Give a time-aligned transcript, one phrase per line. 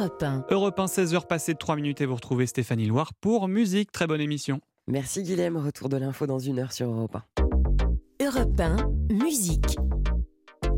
[0.00, 0.46] Europe 1.
[0.50, 3.92] Europe 1, 16h passées de 3 minutes et vous retrouvez Stéphanie Loire pour musique.
[3.92, 4.60] Très bonne émission.
[4.86, 8.24] Merci Guilhem, retour de l'info dans une heure sur Europe 1.
[8.24, 8.76] Europe 1,
[9.12, 9.76] musique.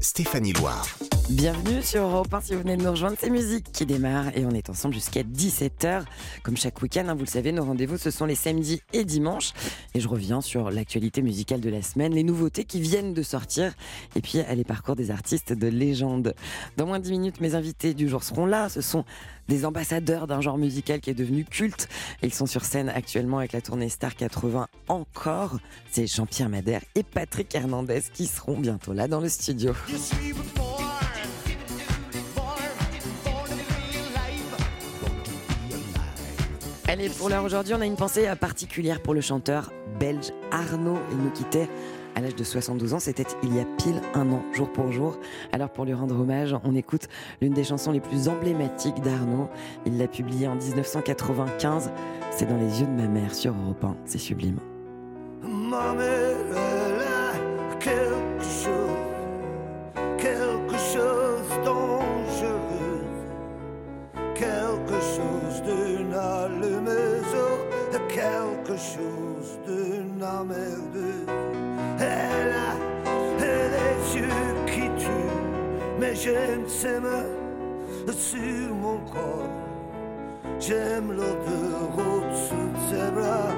[0.00, 0.88] Stéphanie Loire.
[1.30, 4.44] Bienvenue sur Europe 1 si vous venez de nous rejoindre, c'est musique qui démarre et
[4.44, 6.02] on est ensemble jusqu'à 17h.
[6.42, 9.52] Comme chaque week-end, hein, vous le savez, nos rendez-vous ce sont les samedis et dimanches.
[9.94, 13.72] Et je reviens sur l'actualité musicale de la semaine, les nouveautés qui viennent de sortir
[14.16, 16.34] et puis les parcours des artistes de légende.
[16.76, 18.68] Dans moins de 10 minutes, mes invités du jour seront là.
[18.68, 19.04] Ce sont
[19.48, 21.88] des ambassadeurs d'un genre musical qui est devenu culte.
[22.22, 25.58] Ils sont sur scène actuellement avec la tournée Star 80 encore.
[25.90, 29.72] C'est Jean-Pierre Madère et Patrick Hernandez qui seront bientôt là dans le studio.
[36.92, 40.98] Allez, pour l'heure aujourd'hui, on a une pensée particulière pour le chanteur belge Arnaud.
[41.10, 41.66] Il nous quittait
[42.14, 43.00] à l'âge de 72 ans.
[43.00, 45.18] C'était il y a pile un an, jour pour jour.
[45.52, 47.08] Alors pour lui rendre hommage, on écoute
[47.40, 49.48] l'une des chansons les plus emblématiques d'Arnaud.
[49.86, 51.90] Il l'a publiée en 1995.
[52.30, 53.96] C'est dans les yeux de ma mère sur Europe 1.
[54.04, 54.58] C'est sublime.
[55.42, 57.32] Elle a
[57.80, 58.68] quelque chose,
[60.18, 61.32] quelque chose
[64.34, 65.62] quelque chose
[68.22, 71.26] quelque chose d'une amerdeuse.
[71.98, 72.74] Elle a
[73.42, 75.42] les yeux qui tuent,
[75.98, 77.32] mais j'aime ses mains
[78.12, 79.48] sur mon corps.
[80.60, 83.54] J'aime l'odeur au-dessus de ses bras.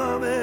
[0.00, 0.39] Ma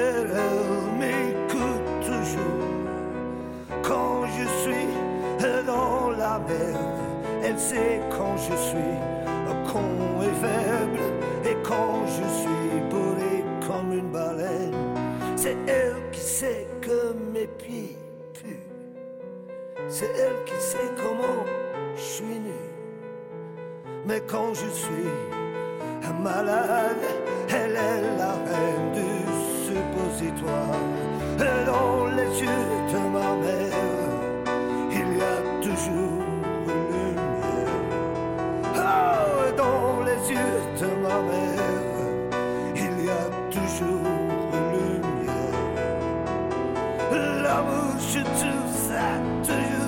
[47.58, 49.87] L'amour, je trouve ça toujours dans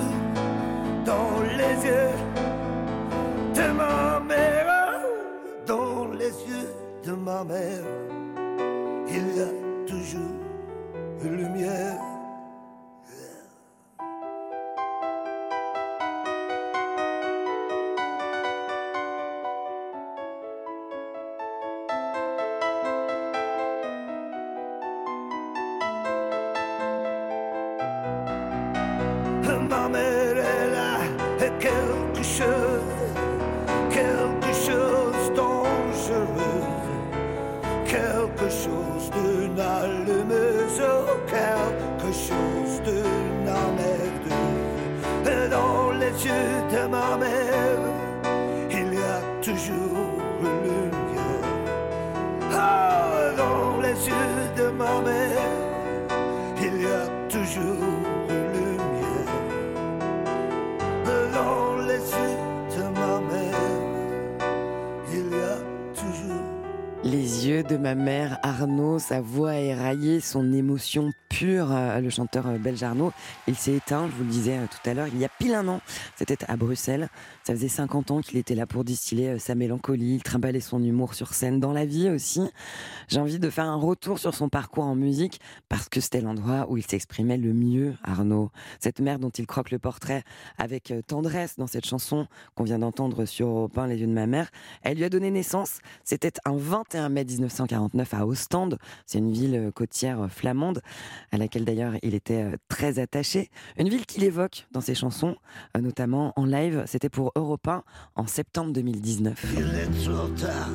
[68.99, 71.11] Sa voix éraillée, son émotion
[71.47, 73.11] euh, le chanteur euh, belge Arnaud,
[73.47, 75.53] il s'est éteint, je vous le disais euh, tout à l'heure, il y a pile
[75.53, 75.81] un an.
[76.15, 77.09] C'était à Bruxelles.
[77.43, 81.13] Ça faisait 50 ans qu'il était là pour distiller sa mélancolie, il trimballait son humour
[81.13, 82.41] sur scène, dans la vie aussi.
[83.07, 85.39] J'ai envie de faire un retour sur son parcours en musique
[85.69, 88.51] parce que c'était l'endroit où il s'exprimait le mieux, Arnaud.
[88.79, 90.23] Cette mère dont il croque le portrait
[90.57, 94.27] avec tendresse dans cette chanson qu'on vient d'entendre sur Europe 1, Les yeux de ma
[94.27, 94.49] mère,
[94.83, 95.79] elle lui a donné naissance.
[96.03, 98.77] C'était un 21 en mai 1949 à Ostende.
[99.05, 100.81] C'est une ville côtière flamande
[101.31, 103.49] à laquelle d'ailleurs il était très attaché.
[103.77, 105.35] Une ville qu'il évoque dans ses chansons,
[105.79, 106.83] notamment en live.
[106.87, 107.83] C'était pour Europe 1
[108.15, 109.45] en septembre 2019.
[109.57, 110.69] Il est trop tard.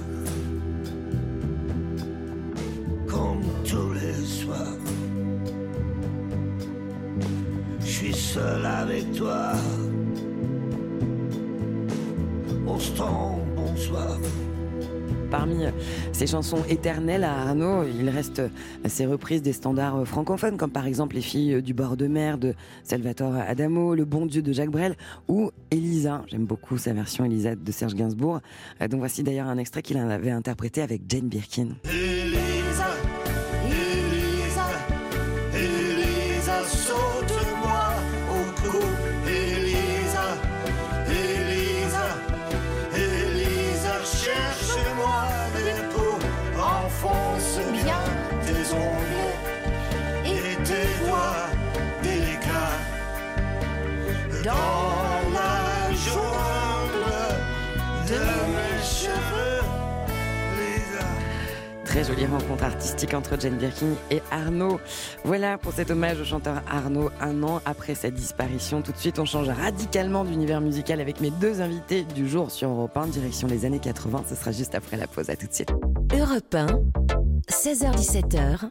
[3.06, 4.76] Comme tous les soirs.
[7.80, 9.52] Je suis seul avec toi.
[12.64, 14.18] Bonsoir.
[15.30, 15.64] Parmi
[16.12, 18.42] ses chansons éternelles à Arnaud, il reste
[18.86, 22.54] ses reprises des standards francophones, comme par exemple Les filles du bord de mer de
[22.84, 24.96] Salvatore Adamo, Le bon Dieu de Jacques Brel
[25.28, 26.22] ou Elisa.
[26.28, 28.40] J'aime beaucoup sa version Elisa de Serge Gainsbourg.
[28.80, 31.68] Euh, Donc voici d'ailleurs un extrait qu'il avait interprété avec Jane Birkin.
[62.06, 64.78] Jolie rencontre artistique entre Jane Birkin et Arnaud.
[65.24, 68.80] Voilà pour cet hommage au chanteur Arnaud un an après sa disparition.
[68.82, 72.70] Tout de suite, on change radicalement d'univers musical avec mes deux invités du jour sur
[72.70, 74.24] Europe 1, direction les années 80.
[74.28, 75.30] Ce sera juste après la pause.
[75.30, 75.72] À tout de suite.
[76.16, 76.66] Europe 1,
[77.50, 78.70] 16h17h,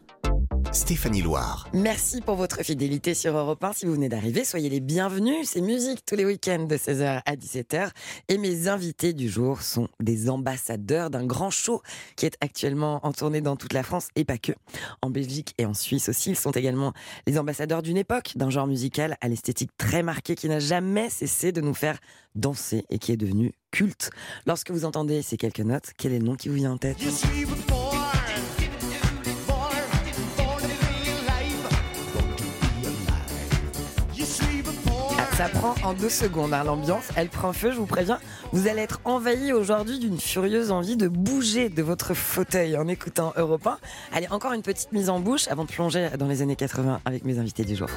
[0.76, 1.66] Stéphanie Loire.
[1.72, 3.72] Merci pour votre fidélité sur Europe 1.
[3.72, 5.48] Si vous venez d'arriver, soyez les bienvenus.
[5.48, 7.88] C'est musique tous les week-ends de 16h à 17h.
[8.28, 11.80] Et mes invités du jour sont des ambassadeurs d'un grand show
[12.14, 14.52] qui est actuellement en tournée dans toute la France et pas que.
[15.00, 16.28] En Belgique et en Suisse aussi.
[16.28, 16.92] Ils sont également
[17.26, 21.52] les ambassadeurs d'une époque, d'un genre musical à l'esthétique très marquée qui n'a jamais cessé
[21.52, 21.98] de nous faire
[22.34, 24.10] danser et qui est devenu culte.
[24.46, 26.98] Lorsque vous entendez ces quelques notes, quel est le nom qui vous vient en tête?
[35.36, 38.18] Ça prend en deux secondes hein, l'ambiance, elle prend feu, je vous préviens.
[38.54, 43.34] Vous allez être envahi aujourd'hui d'une furieuse envie de bouger de votre fauteuil en écoutant
[43.36, 43.76] Europe 1.
[44.14, 47.26] Allez, encore une petite mise en bouche avant de plonger dans les années 80 avec
[47.26, 47.88] mes invités du jour.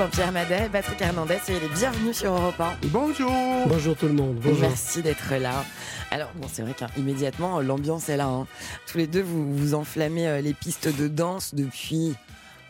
[0.00, 2.78] Jean-Pierre Madel, Patrick Hernandez, soyez les bienvenus sur Europe 1.
[2.86, 3.30] Bonjour
[3.66, 4.58] Bonjour tout le monde, bonjour.
[4.62, 5.62] Merci d'être là.
[6.10, 8.24] Alors, bon, c'est vrai qu'immédiatement, l'ambiance est là.
[8.26, 8.46] hein.
[8.86, 12.14] Tous les deux, vous, vous enflammez euh, les pistes de danse depuis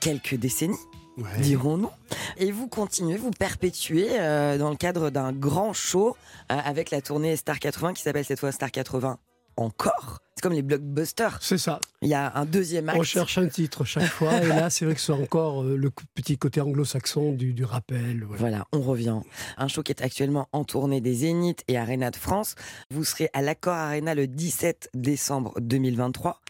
[0.01, 0.75] quelques décennies.
[1.19, 1.41] Ouais.
[1.41, 1.91] dirons-nous.
[2.37, 6.17] Et vous continuez, vous perpétuez euh, dans le cadre d'un grand show
[6.51, 9.19] euh, avec la tournée Star 80 qui s'appelle cette fois Star 80
[9.61, 10.19] encore.
[10.37, 11.39] C'est comme les blockbusters.
[11.43, 12.99] C'est ça, Il y a un deuxième acte.
[12.99, 15.91] on cherche un titre chaque fois, et là c'est vrai que c'est encore euh, le
[16.15, 18.25] petit côté anglo-saxon du, du rappel.
[18.25, 18.39] voilà.
[18.39, 19.21] Voilà, on revient.
[19.59, 22.55] Un show qui est actuellement en tournée des Zénith et Arena de France.
[22.91, 26.41] Vous serez à l'Accord Arena le 17 décembre 2023.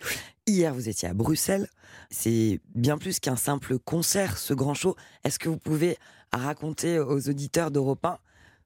[0.47, 1.69] Hier, vous étiez à Bruxelles.
[2.11, 4.95] C'est bien plus qu'un simple concert, ce grand show.
[5.25, 5.97] Est-ce que vous pouvez
[6.33, 8.19] raconter aux auditeurs d'Europe 1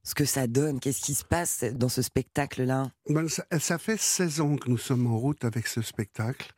[0.04, 2.90] ce que ça donne Qu'est-ce qui se passe dans ce spectacle-là?
[3.08, 6.52] Ben, ça, ça fait 16 ans que nous sommes en route avec ce spectacle.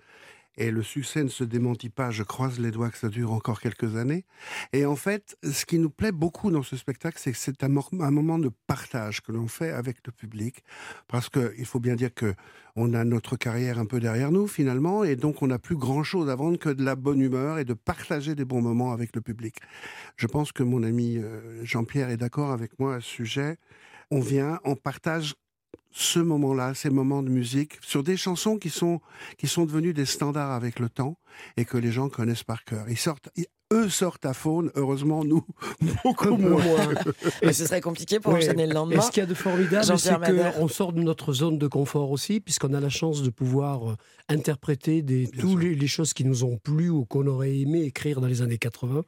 [0.56, 2.10] Et le succès ne se démentit pas.
[2.10, 4.25] Je croise les doigts que ça dure encore quelques années.
[4.72, 7.68] Et en fait, ce qui nous plaît beaucoup dans ce spectacle, c'est que c'est un,
[7.68, 10.64] moment de partage que l'on fait avec le public.
[11.08, 12.34] Parce que il faut bien dire que
[12.76, 16.04] on a notre carrière un peu derrière nous finalement, et donc on n'a plus grand
[16.04, 19.16] chose à vendre que de la bonne humeur et de partager des bons moments avec
[19.16, 19.56] le public.
[20.16, 23.56] Je pense que mon ami euh, Jean-Pierre est d'accord avec moi à ce sujet.
[24.10, 25.34] On vient, on partage
[25.92, 29.00] ce moment-là, ces moments de musique, sur des chansons qui sont,
[29.38, 31.16] qui sont devenues des standards avec le temps
[31.56, 32.85] et que les gens connaissent par cœur.
[32.88, 35.42] Ils sortent, ils- eux sortent à faune, heureusement, nous,
[36.04, 36.62] beaucoup moins.
[36.62, 36.95] moins.
[37.42, 38.38] Et ce serait compliqué pour Ouais.
[38.38, 39.00] enchaîner le Et lendemain.
[39.00, 40.14] ce qu'il y a de formidable, c'est
[40.54, 43.97] qu'on sort de notre zone de confort aussi, puisqu'on a la chance de pouvoir euh,
[44.28, 48.21] interpréter des, toutes les, les choses qui nous ont plu ou qu'on aurait aimé écrire
[48.21, 49.02] dans les années 80.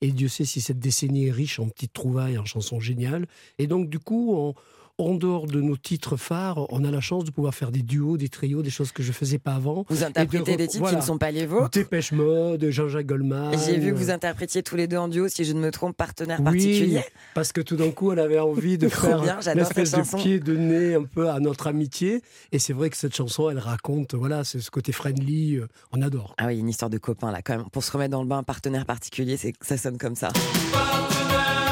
[0.00, 3.26] Et Dieu sait si cette décennie est riche en petites trouvailles, en chansons géniales.
[3.58, 4.54] Et donc, du coup, on-
[4.98, 8.16] en dehors de nos titres phares, on a la chance de pouvoir faire des duos,
[8.16, 9.84] des trios, des choses que je faisais pas avant.
[9.88, 10.98] Vous interprétez des titres voilà.
[10.98, 11.70] qui ne sont pas les vôtres.
[11.70, 13.58] Dépêche Mode, Jean-Jacques Goldman.
[13.66, 15.96] J'ai vu que vous interprétiez tous les deux en duo, si je ne me trompe,
[15.96, 17.04] partenaire Oui, particulier.
[17.34, 19.98] parce que tout d'un coup, on avait envie de faire bien, une j'adore espèce cette
[20.00, 20.18] de chanson.
[20.18, 22.22] pied de nez un peu à notre amitié.
[22.52, 26.02] Et c'est vrai que cette chanson, elle raconte, voilà, c'est ce côté friendly, euh, on
[26.02, 26.34] adore.
[26.38, 27.66] Ah oui, une histoire de copain là quand même.
[27.72, 30.28] Pour se remettre dans le bain, partenaire particulier, c'est ça sonne comme ça.
[30.28, 31.63] une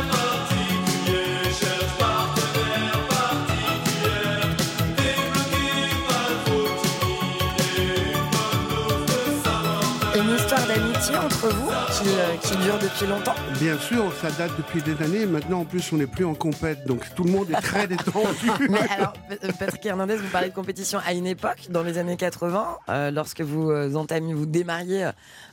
[13.03, 13.35] depuis longtemps.
[13.61, 15.27] Bien sûr, ça date depuis des années.
[15.27, 18.51] Maintenant, en plus, on n'est plus en compète, donc tout le monde est très détendu.
[18.71, 22.17] Mais alors, euh, Patrick Hernandez, vous parlez de compétition à une époque, dans les années
[22.17, 25.11] 80, euh, lorsque vous euh, entamiez, vous démarriez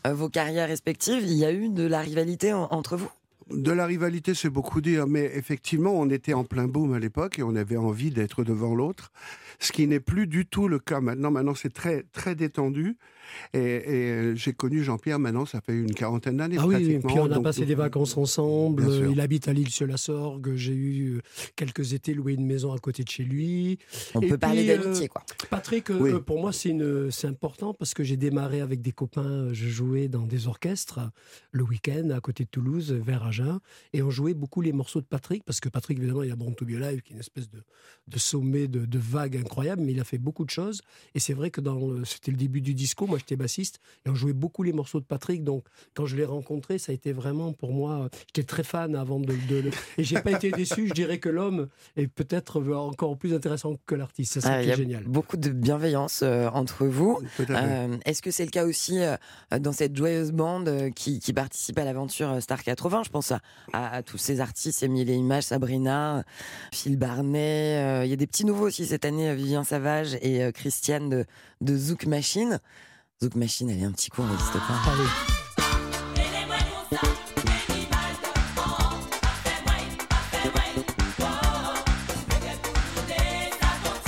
[0.07, 3.09] euh, vos carrières respectives, il y a eu de la rivalité en- entre vous?
[3.51, 7.39] De la rivalité, c'est beaucoup dire, mais effectivement, on était en plein boom à l'époque
[7.39, 9.11] et on avait envie d'être devant l'autre,
[9.59, 11.31] ce qui n'est plus du tout le cas maintenant.
[11.31, 12.97] Maintenant, c'est très, très détendu.
[13.53, 16.55] Et, et j'ai connu Jean-Pierre maintenant, ça fait une quarantaine d'années.
[16.59, 17.09] Ah oui, pratiquement.
[17.09, 18.83] puis on a Donc, passé des vacances ensemble.
[19.11, 20.53] Il habite à l'île sur la Sorgue.
[20.55, 21.21] J'ai eu euh,
[21.55, 23.77] quelques étés loué une maison à côté de chez lui.
[24.15, 25.23] On Et peut parler puis, euh, d'amitié, quoi.
[25.51, 26.11] Patrick, euh, Oui.
[26.13, 29.21] euh, pour moi, c'est important parce que j'ai démarré avec des copains.
[29.29, 31.07] euh, Je jouais dans des orchestres euh,
[31.51, 33.59] le week-end à côté de Toulouse, euh, vers Agen.
[33.93, 36.55] Et on jouait beaucoup les morceaux de Patrick parce que Patrick, évidemment, il a Born
[36.55, 37.61] to Be Alive, qui est une espèce de,
[38.07, 40.81] de sommet de, de vagues incroyable, mais il a fait beaucoup de choses.
[41.15, 43.07] Et c'est vrai que dans c'était le début du disco.
[43.07, 45.43] Moi, j'étais bassiste et on jouait beaucoup les morceaux de Patrick.
[45.43, 45.63] Donc,
[45.95, 48.09] quand je l'ai rencontré, ça a été vraiment pour moi.
[48.27, 49.71] J'étais très fan avant de, de le.
[49.97, 50.87] Et j'ai pas été déçu.
[50.87, 54.33] Je dirais que l'homme est peut-être encore plus intéressant que l'artiste.
[54.33, 55.03] C'est ça Ah, qui il y est a génial.
[55.05, 57.19] beaucoup de bienveillance euh, entre vous.
[57.49, 59.15] Euh, Est-ce que c'est le cas aussi euh,
[59.59, 63.39] dans cette joyeuse bande qui, qui participe à l'aventure Star 80 Je pense à,
[63.73, 66.23] à- à tous ces artistes, Émile et Images, Sabrina,
[66.73, 68.03] Phil Barnet.
[68.05, 71.25] Il y a des petits nouveaux aussi cette année, Vivien Savage et euh, Christiane de,
[71.61, 72.59] de Zouk Machine.
[73.23, 74.59] Zouk Machine, allez, un petit coup, on n'existe pas.
[74.69, 75.05] Ah oui.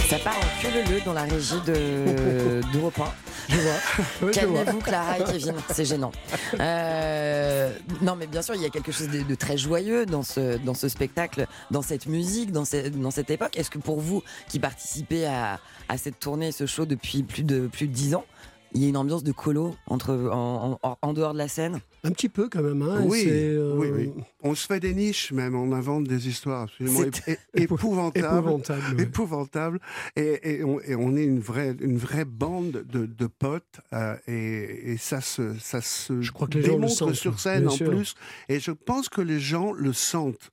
[0.09, 3.30] Ça part en queue dans la régie de d'Europe 1.
[4.22, 4.31] Je vois.
[4.31, 6.12] Calmez-vous, Clara et Kevin, c'est gênant.
[6.60, 10.24] Euh, non, mais bien sûr, il y a quelque chose de, de très joyeux dans
[10.24, 13.58] ce, dans ce spectacle, dans cette musique, dans, ce- dans cette époque.
[13.58, 17.67] Est-ce que pour vous, qui participez à, à cette tournée, ce show depuis plus de,
[17.67, 18.25] plus de 10 ans,
[18.74, 21.79] il y a une ambiance de colo entre, en, en- en dehors de la scène?
[22.03, 22.81] Un petit peu quand même.
[22.81, 24.12] Hein, Oui, euh, oui, oui.
[24.41, 28.38] On se fait des niches même, on invente des histoires absolument ép- épouvantables.
[28.50, 28.96] Épouvantable.
[28.98, 29.03] ouais.
[29.03, 29.79] épouvantable
[30.15, 34.15] et, et on, et on est une vraie une vraie bande de, de potes euh,
[34.27, 37.39] et, et ça se ça se Je crois que les gens le démontre sentent, sur
[37.39, 37.89] scène en sûr.
[37.91, 38.15] plus
[38.50, 40.51] et je pense que les gens le sentent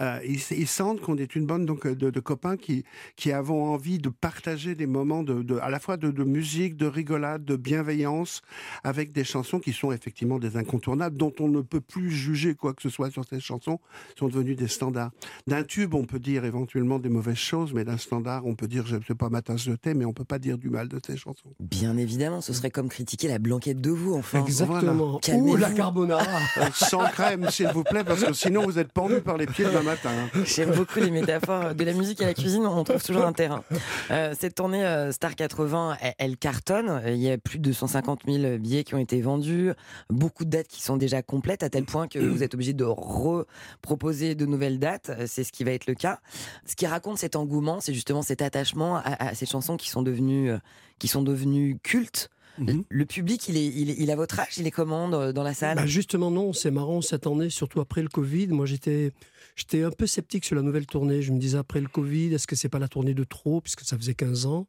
[0.00, 2.84] Euh, ils, ils sentent qu'on est une bande donc de, de copains qui
[3.16, 6.76] qui avons envie de partager des moments de, de à la fois de, de musique
[6.76, 8.42] de rigolade de bienveillance
[8.84, 12.72] avec des chansons qui sont effectivement des incontournables dont on ne peut plus juger quoi
[12.74, 13.78] que ce soit sur ces chansons
[14.18, 15.10] sont devenues des standards
[15.46, 18.86] d'un tube, on peut dire éventuellement des mauvaises choses, mais d'un standard, on peut dire,
[18.86, 20.88] je ne sais pas ma tasse de thé, mais on peut pas dire du mal
[20.88, 21.54] de ces chansons.
[21.60, 24.42] Bien évidemment, ce serait comme critiquer la blanquette de vous, enfin.
[24.44, 25.16] Exactement.
[25.16, 25.56] Ou Calmez-vous.
[25.56, 26.24] la carbonara.
[26.58, 29.64] Euh, Sans crème, s'il vous plaît, parce que sinon vous êtes pendu par les pieds
[29.66, 30.10] demain matin.
[30.44, 33.64] J'aime beaucoup les métaphores de la musique à la cuisine, on trouve toujours un terrain.
[34.10, 37.02] Euh, cette tournée euh, Star 80, elle, elle cartonne.
[37.06, 39.72] Il y a plus de 150 000 billets qui ont été vendus,
[40.08, 42.84] beaucoup de dates qui sont déjà complètes, à tel point que vous êtes obligé de
[42.84, 45.10] reproposer de nouvelles dates.
[45.10, 46.20] Euh, C'est ce qui va être le cas.
[46.66, 50.02] Ce qui raconte cet engouement, c'est justement cet attachement à, à ces chansons qui sont
[50.02, 50.58] devenues, euh,
[50.98, 52.30] qui sont devenues cultes.
[52.58, 52.82] Mhm.
[52.90, 55.42] Le public, il est, il, est- il a votre âge, il est comment dans dans
[55.44, 55.76] la salle?
[55.76, 58.48] Bah, justement, non, c'est marrant cette année, surtout après le Covid.
[58.48, 59.12] Moi, j'étais,
[59.56, 61.22] j'étais un peu sceptique sur la nouvelle tournée.
[61.22, 63.82] Je me disais, après le Covid, est-ce que c'est pas la tournée de trop, puisque
[63.82, 64.66] ça faisait 15 ans?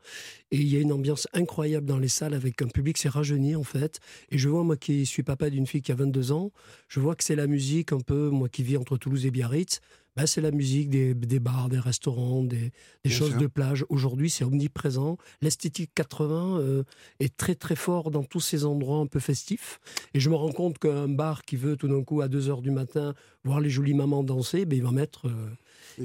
[0.51, 3.55] Et il y a une ambiance incroyable dans les salles avec un public, c'est rajeuni
[3.55, 4.00] en fait.
[4.29, 6.51] Et je vois, moi qui suis papa d'une fille qui a 22 ans,
[6.88, 9.79] je vois que c'est la musique un peu, moi qui vis entre Toulouse et Biarritz,
[10.15, 12.72] bah, c'est la musique des, des bars, des restaurants, des,
[13.08, 13.39] choses sûr.
[13.39, 13.86] de plage.
[13.89, 15.18] Aujourd'hui, c'est omniprésent.
[15.41, 16.84] L'esthétique 80 euh,
[17.20, 19.80] est très très fort dans tous ces endroits un peu festifs.
[20.13, 22.62] Et je me rends compte qu'un bar qui veut tout d'un coup à 2 heures
[22.62, 23.13] du matin
[23.44, 25.50] voir les jolies mamans danser, ben, il va mettre, euh,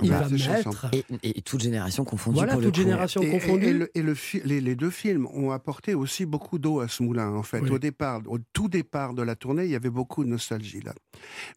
[0.02, 0.70] il Bah, va ces chansons.
[0.70, 0.88] mettre.
[0.92, 1.04] et,
[1.38, 3.66] et toute génération confondue Voilà, pour toute génération Et, confondue.
[3.66, 6.88] et le- et le fi- les, les deux films ont apporté aussi beaucoup d'eau à
[6.88, 7.60] ce moulin, en fait.
[7.60, 7.70] Oui.
[7.70, 10.92] Au départ, au tout départ de la tournée, il y avait beaucoup de nostalgie là.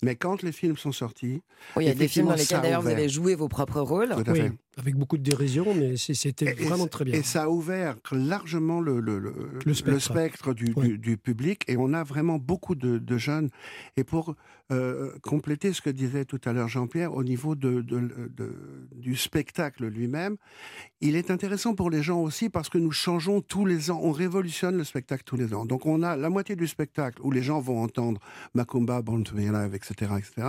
[0.03, 1.41] Mais quand les films sont sortis,
[1.75, 4.09] Oui, il y a des films dans lesquels d'ailleurs vous avez joué vos propres rôles.
[4.09, 4.51] tout à Oui, fait.
[4.79, 7.13] Avec beaucoup de dérision, mais c'était vraiment très bien.
[7.15, 9.33] Et ça a ouvert largement le, le, le-
[9.65, 9.99] Le spectre.
[10.01, 13.49] spectre du, du, du public et on a vraiment beaucoup de, de jeunes.
[13.97, 14.35] Et pour
[14.71, 18.53] euh, compléter ce que disait tout à l'heure Jean-Pierre, au niveau de, de-
[18.95, 20.37] du spectacle lui-même,
[21.01, 24.11] il est intéressant pour les gens aussi parce que nous changeons tous les ans, on
[24.11, 25.65] révolutionne le spectacle tous les ans.
[25.65, 28.21] Donc on a la moitié du spectacle où les gens vont entendre
[28.53, 30.11] Macumba, Born to Be Alive, etc.
[30.19, 30.47] etc.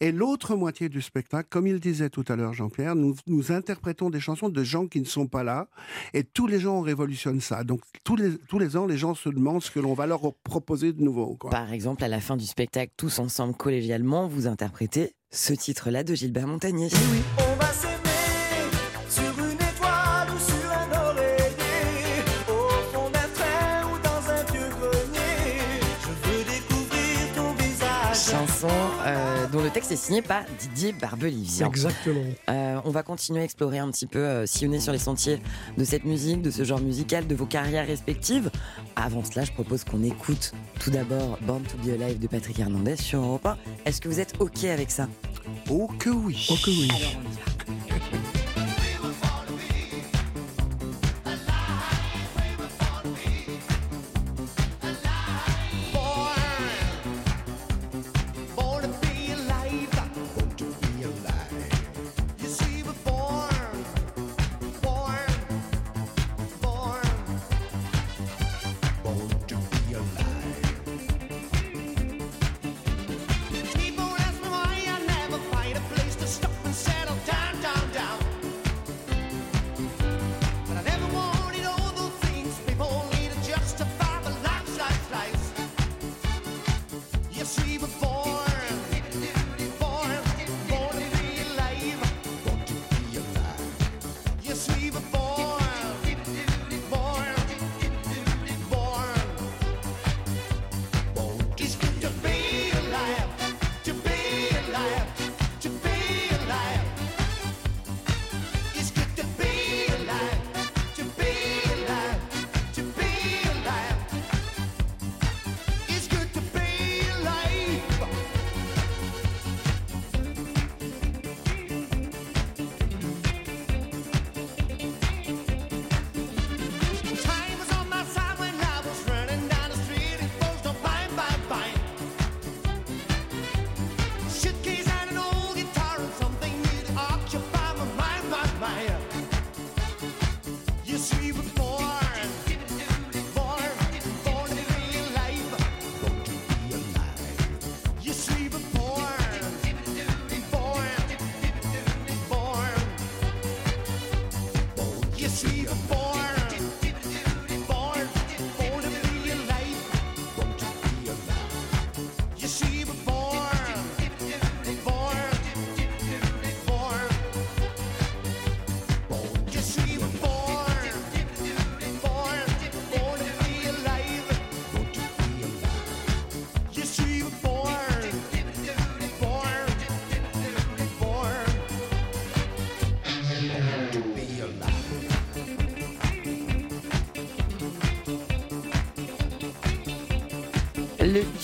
[0.00, 4.10] Et l'autre moitié du spectacle, comme il disait tout à l'heure Jean-Pierre, nous, nous interprétons
[4.10, 5.68] des chansons de gens qui ne sont pas là
[6.14, 7.62] et tous les gens révolutionnent ça.
[7.62, 10.34] Donc tous les, tous les ans, les gens se demandent ce que l'on va leur
[10.42, 11.36] proposer de nouveau.
[11.36, 11.50] Quoi.
[11.50, 16.14] Par exemple, à la fin du spectacle, tous ensemble collégialement, vous interprétez ce titre-là de
[16.14, 16.88] Gilbert Montagnier.
[17.38, 17.51] On va
[29.72, 31.66] texte est signé par Didier Barbelivien.
[31.66, 32.20] Exactement.
[32.50, 35.38] Euh, on va continuer à explorer un petit peu, euh, sillonner sur les sentiers
[35.78, 38.50] de cette musique, de ce genre musical, de vos carrières respectives.
[38.96, 42.96] Avant cela, je propose qu'on écoute tout d'abord Born to be Alive de Patrick Hernandez
[42.96, 43.56] sur Europe 1.
[43.86, 45.08] Est-ce que vous êtes OK avec ça?
[45.70, 46.46] Oh que oui.
[46.50, 46.88] Oh que oui.
[46.90, 47.51] Alors, on y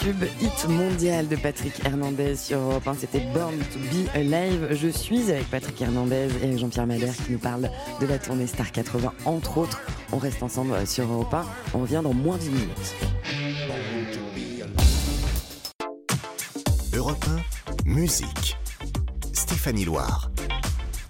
[0.09, 4.69] tube hit mondial de Patrick Hernandez sur Europe 1, c'était Born to be Alive.
[4.71, 8.73] Je suis avec Patrick Hernandez et Jean-Pierre Madère qui nous parle de la tournée Star
[8.73, 9.83] 80, entre autres.
[10.13, 11.45] On reste ensemble sur Europe 1.
[11.75, 12.95] On revient dans moins d'une minute.
[16.95, 17.25] Europe
[17.85, 18.57] 1, musique.
[19.35, 20.31] Stéphanie Loire.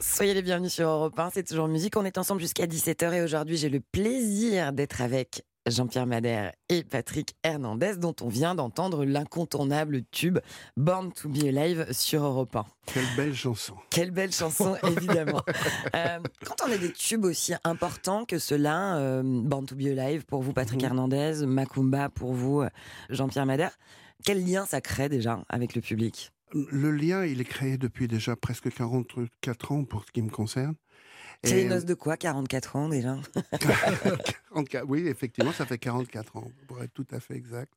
[0.01, 1.97] Soyez les bienvenus sur Europe 1, c'est toujours musique.
[1.97, 6.83] On est ensemble jusqu'à 17h et aujourd'hui j'ai le plaisir d'être avec Jean-Pierre Madère et
[6.85, 10.39] Patrick Hernandez dont on vient d'entendre l'incontournable tube
[10.77, 12.65] Born to be Alive sur Europe 1.
[12.87, 13.75] Quelle belle chanson.
[13.91, 15.43] Quelle belle chanson, évidemment.
[15.95, 20.25] Euh, quand on a des tubes aussi importants que ceux-là, euh, Born to be Alive
[20.25, 20.87] pour vous, Patrick Mhm.
[20.87, 22.63] Hernandez, Macumba pour vous,
[23.11, 23.73] Jean-Pierre Madère,
[24.25, 26.33] quel lien ça crée déjà avec le public?
[26.55, 30.75] Le lien, il est créé depuis déjà presque 44 ans pour ce qui me concerne.
[31.45, 33.17] C'est les noces de quoi 44 ans déjà?
[34.51, 37.73] 44 oui, effectivement, ça fait 44 ans, pour être tout à fait exact.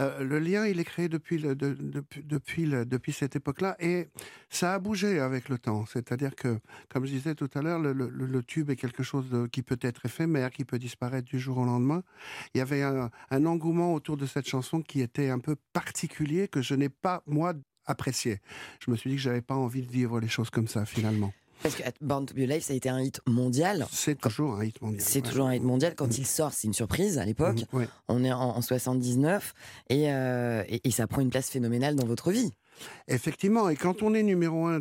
[0.00, 3.76] Euh, le lien, il est créé depuis, le- de- depuis, depuis, le- depuis cette époque-là
[3.80, 4.08] et
[4.48, 5.84] ça a bougé avec le temps.
[5.86, 9.28] C'est-à-dire que, comme je disais tout à l'heure, le, le- le tube est quelque chose
[9.28, 12.02] de- qui peut être éphémère, qui peut disparaître du jour au lendemain.
[12.54, 16.48] Il y avait un, un engouement autour de cette chanson qui était un peu particulier,
[16.48, 17.52] que je n'ai pas, moi,
[17.84, 18.40] apprécié.
[18.84, 21.32] Je me suis dit que j'avais pas envie de vivre les choses comme ça, finalement.
[21.62, 23.86] Parce que Born to be Alive, ça a été un hit mondial.
[23.90, 25.02] C'est toujours un hit mondial.
[25.04, 25.28] C'est ouais.
[25.30, 25.94] toujours un hit mondial.
[25.94, 27.64] Quand il sort, c'est une surprise à l'époque.
[27.72, 27.88] Ouais.
[28.08, 29.54] On est en, en 79
[29.88, 32.52] et, euh, et, et ça prend une place phénoménale dans votre vie.
[33.08, 34.80] Effectivement, et quand on est numéro un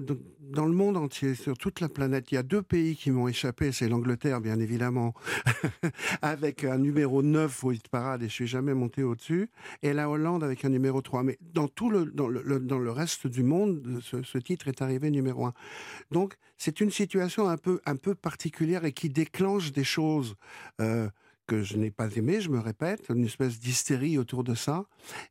[0.52, 3.28] dans le monde entier, sur toute la planète, il y a deux pays qui m'ont
[3.28, 5.14] échappé, c'est l'Angleterre, bien évidemment,
[6.22, 9.50] avec un numéro 9 au hit parade, et je suis jamais monté au-dessus,
[9.82, 11.24] et la Hollande avec un numéro 3.
[11.24, 14.82] Mais dans tout le, dans le, dans le reste du monde, ce, ce titre est
[14.82, 15.54] arrivé numéro 1.
[16.12, 20.36] Donc, c'est une situation un peu, un peu particulière et qui déclenche des choses.
[20.82, 21.10] euh,
[21.48, 24.86] que je n'ai pas aimé, je me répète, une espèce d'hystérie autour de ça.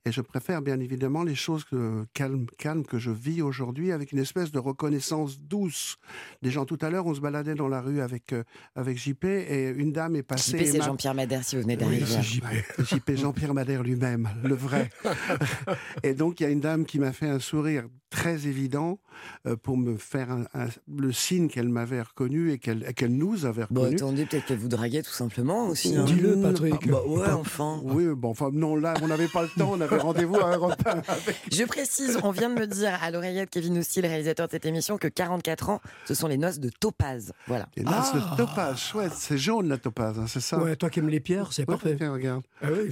[0.05, 4.13] Et je préfère bien évidemment les choses que- calmes, calmes que je vis aujourd'hui avec
[4.13, 5.97] une espèce de reconnaissance douce.
[6.43, 8.45] Des gens, tout à l'heure, on se baladait dans la rue avec, euh,
[8.77, 10.59] avec JP et une dame est passée.
[10.59, 12.07] JP, c'est m'a- Jean-Pierre Madère, si vous venez oui, d'arriver.
[12.07, 12.45] c'est JP.
[12.79, 14.91] JP, Jean-Pierre Madère lui-même, le vrai.
[16.03, 19.01] Et donc, il y a une dame qui m'a fait un sourire très évident
[19.47, 23.65] euh, pour me faire un- un- le signe qu'elle m'avait reconnu et qu'elle nous avait
[23.71, 23.97] Bon, reconnu.
[23.97, 25.95] attendez, peut-être qu'elle vous draguait tout simplement aussi.
[26.05, 26.89] Dis-le, Patrick.
[26.89, 27.81] Bah ouais, enfin.
[27.83, 30.75] Oui, bon, enfin, non, là, on n'avait pas le temps, on avait rendez-vous à Europe
[30.87, 34.47] 1 avec- Je précise, on vient de me dire à l'oreillette Kevin Aussi, le réalisateur
[34.47, 37.33] de cette émission, que 44 ans, ce sont les noces de Topaz.
[37.47, 37.69] Voilà.
[37.77, 38.35] Et là, c'est Ah.
[38.37, 41.53] topaz, chouette, c'est jaune la topaz, hein, c'est ça Ouais, toi qui aimes les pierres,
[41.53, 41.97] c'est Ouais, parfait.
[41.97, 42.43] tiens, regarde.
[42.63, 42.91] Ah oui.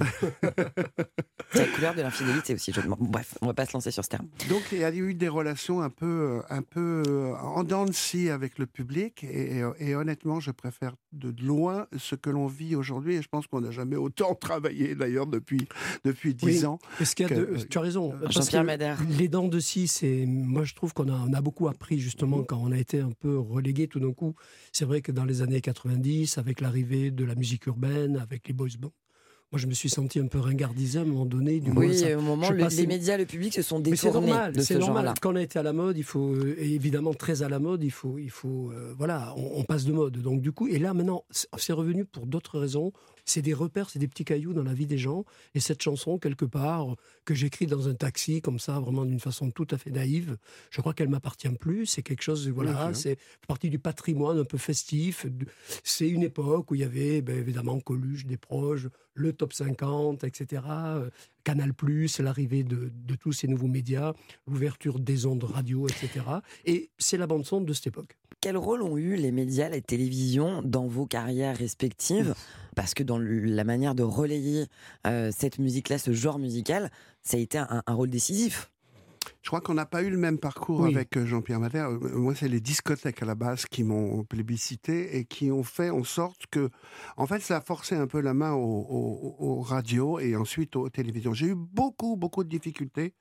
[1.53, 2.73] C'est la couleur de l'infidélité aussi.
[2.73, 4.27] je- Bref, on va pas se lancer sur ce terme.
[4.49, 7.85] Donc il y a eu des relations un peu, euh, un peu euh, en dents
[7.85, 12.29] de scie avec le public et, et- et honnêtement, je préfère de loin ce que
[12.29, 15.67] l'on vit aujourd'hui et je pense qu'on n'a jamais autant travaillé d'ailleurs depuis
[16.05, 16.65] depuis Oui.
[16.65, 16.79] ans.
[16.99, 18.13] Est-ce qu'il y a de- que- Tu as raison.
[18.21, 18.99] parce Jean-Pierre Madère.
[19.17, 20.25] Les dents de scie, c'est.
[20.25, 22.45] Moi, je trouve qu'on a, on a beaucoup appris justement Mhm.
[22.45, 24.35] quand on a été un peu relégué tout d'un coup.
[24.71, 28.53] C'est vrai que dans les années 90, avec l'arrivée de la musique urbaine, avec les
[28.53, 28.93] boys bands,
[29.53, 31.59] moi, je me suis senti un peu ringardisé à un moment donné.
[31.59, 33.95] Du Oui, ça- au moment, je le- passais- les médias, le public se sont Mais
[33.95, 34.95] c'est détournés normal, de c'est ce normal.
[34.95, 35.13] genre-là.
[35.21, 37.59] Quand on a été à la mode, il faut euh, et évidemment très à la
[37.59, 40.17] mode, il faut, il faut, euh, voilà, on, on passe de mode.
[40.23, 42.93] Donc du coup, et là maintenant, c'est revenu pour d'autres raisons.
[43.25, 45.25] C'est des repères, c'est des petits cailloux dans la vie des gens.
[45.55, 49.51] Et cette chanson, quelque part, que j'écris dans un taxi comme ça, vraiment d'une façon
[49.51, 50.37] tout à fait naïve,
[50.71, 51.85] je crois qu'elle m'appartient plus.
[51.85, 55.25] C'est quelque chose, voilà, c'est partie du patrimoine un peu festif.
[55.83, 60.23] C'est une époque où il y avait, ben, évidemment, Coluche, des proches, le top 50,
[60.23, 60.61] etc.
[60.67, 61.09] euh,
[61.43, 61.73] Canal+,
[62.19, 64.13] l'arrivée de, de tous ces nouveaux médias,
[64.47, 66.25] l'ouverture des ondes radio, etc.
[66.65, 68.17] Et c'est la bande-son de cette époque.
[68.41, 72.33] Quel rôle ont eu les médias, la télévision dans vos carrières respectives?
[72.75, 74.65] Parce que dans la manière de relayer
[75.07, 78.69] euh, cette musique-là, ce genre musical, ça a été un rôle décisif.
[79.43, 80.95] Je crois qu'on n'a pas eu le même parcours Oui.
[80.95, 81.89] avec euh, Jean-Pierre Madère.
[81.89, 85.89] Euh, Moi, c'est les discothèques à la base qui m'ont plébiscité et qui ont fait
[85.89, 86.69] en sorte que,
[87.17, 90.77] en fait, ça a forcé un peu la main aux, aux- aux radios et ensuite
[90.77, 91.33] aux télévisions.
[91.33, 93.13] J'ai eu beaucoup, beaucoup de difficultés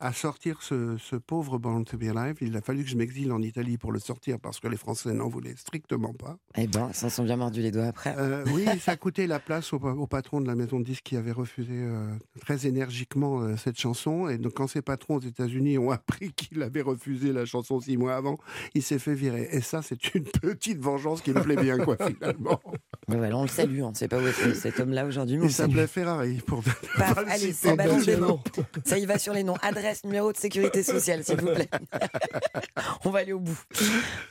[0.00, 2.36] à sortir ce, ce pauvre Born to Be Alive.
[2.42, 5.12] Il a fallu que je m'exile en Italie pour le sortir parce que les Français
[5.14, 6.36] n'en voulaient strictement pas.
[6.56, 8.14] Eh ben, ça sont bien mordus les doigts après.
[8.18, 11.04] Euh, oui, ça a coûté la place au, au patron de la maison de disques
[11.04, 14.28] qui avait refusé euh, très énergiquement euh, cette chanson.
[14.28, 17.96] Et donc, quand ses patrons aux États-Unis ont appris qu'il avait refusé la chanson six
[17.96, 18.38] mois avant,
[18.74, 19.48] il s'est fait virer.
[19.52, 22.60] Et ça, c'est une petite vengeance qui me plaît bien, quoi, finalement.
[23.08, 25.86] Voilà, on le salue, on ne sait pas où est cet homme-là aujourd'hui, Il s'appelait
[25.86, 27.54] Ferrari, pour ne Paf, pas allez,
[28.04, 28.40] des noms.
[28.84, 29.56] Ça y va sur les noms.
[29.62, 31.68] Adresse, numéro de sécurité sociale, s'il vous plaît.
[33.04, 33.58] on va aller au bout.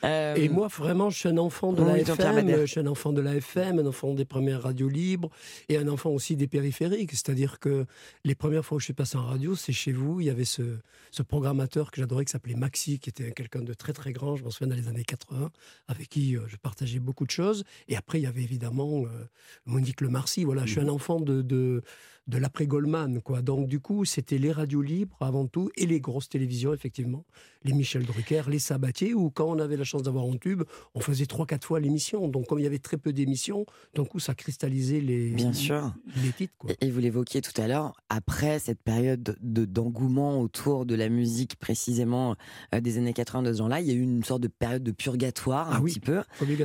[0.04, 2.86] Euh, Et moi, vraiment, je suis un enfant de Oui, la FM, je suis un
[2.86, 5.30] enfant de la FM, un enfant des premières radios libres
[5.68, 7.10] et un enfant aussi des périphériques.
[7.12, 7.86] C'est-à-dire que
[8.24, 10.20] les premières fois où je suis passé en radio, c'est chez vous.
[10.20, 10.62] Il y avait ce,
[11.10, 14.42] ce programmateur que j'adorais qui s'appelait Maxi, qui était quelqu'un de très très grand, je
[14.42, 15.50] m'en souviens dans les années 80,
[15.86, 17.62] avec qui euh, je partageais beaucoup de choses.
[17.86, 19.28] Et après, il y avait évidemment euh,
[19.64, 20.44] Monique Lemarcy.
[20.44, 21.82] Voilà, je suis un enfant de, de,
[22.30, 23.20] de l'après-Goldman.
[23.20, 23.42] Quoi.
[23.42, 27.24] Donc, du coup, c'était les radios libres avant tout et les grosses télévisions, effectivement.
[27.64, 30.62] Les Michel Drucker, les Sabatiers, où quand on avait la chance d'avoir un tube,
[30.94, 32.26] on faisait trois, quatre fois l'émission.
[32.28, 35.92] Donc, comme il y avait très peu d'émissions, d'un coup, ça cristallisait les, Bien sûr.
[36.22, 36.54] les titres.
[36.56, 36.70] Quoi.
[36.80, 41.56] Et, vous l'évoquiez tout à l'heure, après cette période de- d'engouement autour de la musique
[41.56, 42.36] précisément
[42.74, 44.82] euh, des années 80 de ce genre-là, il y a eu une sorte de période
[44.82, 45.90] de purgatoire Ah un oui.
[45.92, 46.22] petit peu,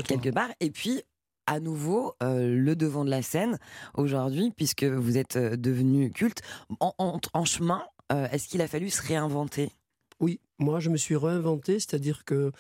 [0.08, 0.50] quelque part.
[0.60, 1.02] Et puis,
[1.48, 3.58] à nouveau, euh, le devant de la scène
[3.96, 6.42] aujourd'hui, puisque vous êtes euh, devenu culte.
[6.80, 9.72] En, chemin, euh, est-ce qu'il a fallu se réinventer?
[10.20, 12.52] Oui, moi je me suis réinventé, c'est-à-dire que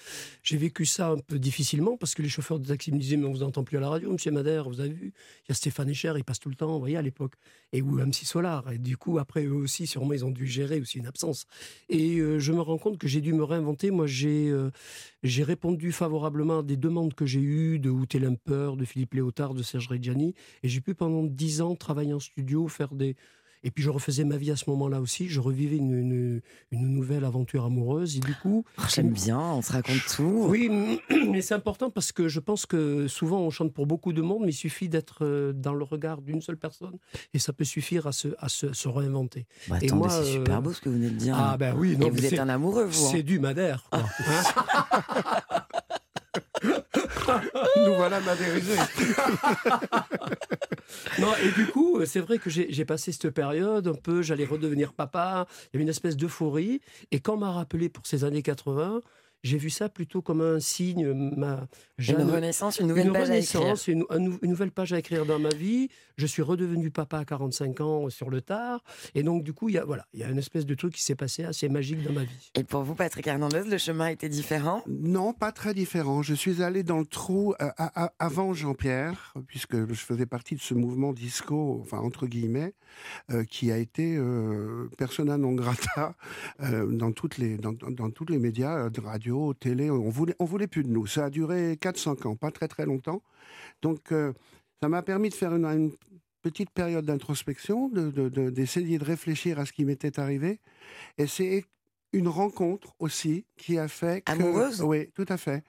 [0.43, 3.27] j'ai vécu ça un peu difficilement parce que les chauffeurs de taxi me disaient mais
[3.27, 5.55] on vous entend plus à la radio, Monsieur Madère, vous avez vu, il y a
[5.55, 7.34] Stéphane Echer, il passe tout le temps, vous voyez à l'époque,
[7.71, 10.79] et ou MC Solar, et du coup après eux aussi sûrement ils ont dû gérer
[10.79, 11.45] aussi une absence.
[11.89, 13.91] Et euh, je me rends compte que j'ai dû me réinventer.
[13.91, 14.71] Moi j'ai euh,
[15.23, 19.88] répondu favorablement à des demandes que j'ai eues de Outé de Philippe Léotard, de Serge
[19.88, 23.15] Reggiani, et j'ai pu pendant dix ans travailler en studio, faire des
[23.65, 25.28] et puis je refaisais ma vie à ce moment-là aussi.
[25.28, 28.15] Je revivais une, une, une nouvelle aventure amoureuse.
[28.15, 30.45] Et du coup, Oh, J'aime bien, on se raconte tout.
[30.47, 30.69] oui,
[31.30, 34.43] mais c'est important parce que je pense que souvent on chante pour beaucoup de monde,
[34.45, 36.97] mais il suffit d'être euh, dans le regard d'une seule personne
[37.34, 39.47] et ça peut suffire à se, à se, se réinventer.
[39.67, 41.36] Bah, Et moi, c'est super euh, beau ce que vous venez de dire.
[41.38, 43.06] Ah ben oui, Et non, vous êtes un amoureux, vous.
[43.06, 43.10] hein.
[43.12, 43.84] C'est du Madère.
[43.89, 44.04] quoi.
[47.86, 48.75] Nous voilà madérisés.
[51.19, 54.93] Non, et du coup, c'est vrai que j'ai passé cette période un peu, j'allais redevenir
[54.93, 59.02] papa, il y avait une espèce d'euphorie, et quand m'a rappelé pour ces années 80,
[59.43, 61.12] j'ai vu ça plutôt comme un signe.
[61.38, 61.67] Ma,
[62.00, 63.76] Une renaissance, une nouvelle une page à écrire.
[63.88, 65.89] une, un nou- une nouvelle page à écrire dans ma vie.
[66.17, 68.84] Je suis redevenu papa à 45 ans sur le tard.
[69.13, 70.93] Et donc, du coup, il y a, voilà, il y a une espèce de truc
[70.95, 72.52] qui s'est passé assez magique dans ma vie.
[72.56, 74.82] Et pour vous, Patrick Hernandez, le chemin était différent?
[74.88, 76.21] Non, pas très différent.
[76.21, 80.56] Je suis allé dans le trou euh, à- à- avant Jean-Pierre, puisque je faisais partie
[80.56, 82.74] de ce mouvement disco, enfin entre guillemets,
[83.32, 86.15] euh, qui a été euh, persona non grata
[86.62, 89.89] euh, dans toutes les dans, dans- dans tous les médias, euh, de radio, télé.
[89.89, 91.05] On voulait on voulait plus de nous.
[91.07, 93.21] Ça a duré 4-5 ans, pas très très longtemps.
[93.81, 94.33] Donc euh,
[94.81, 95.91] ça m'a permis de faire une, une
[96.41, 100.59] petite période d'introspection, de- de- de- d'essayer de, réfléchir à ce qui m'était arrivé.
[101.17, 101.65] Et c'est
[102.13, 104.31] une rencontre aussi qui a fait que...
[104.31, 104.81] Amoureuse?
[104.81, 105.63] Oui, tout à fait.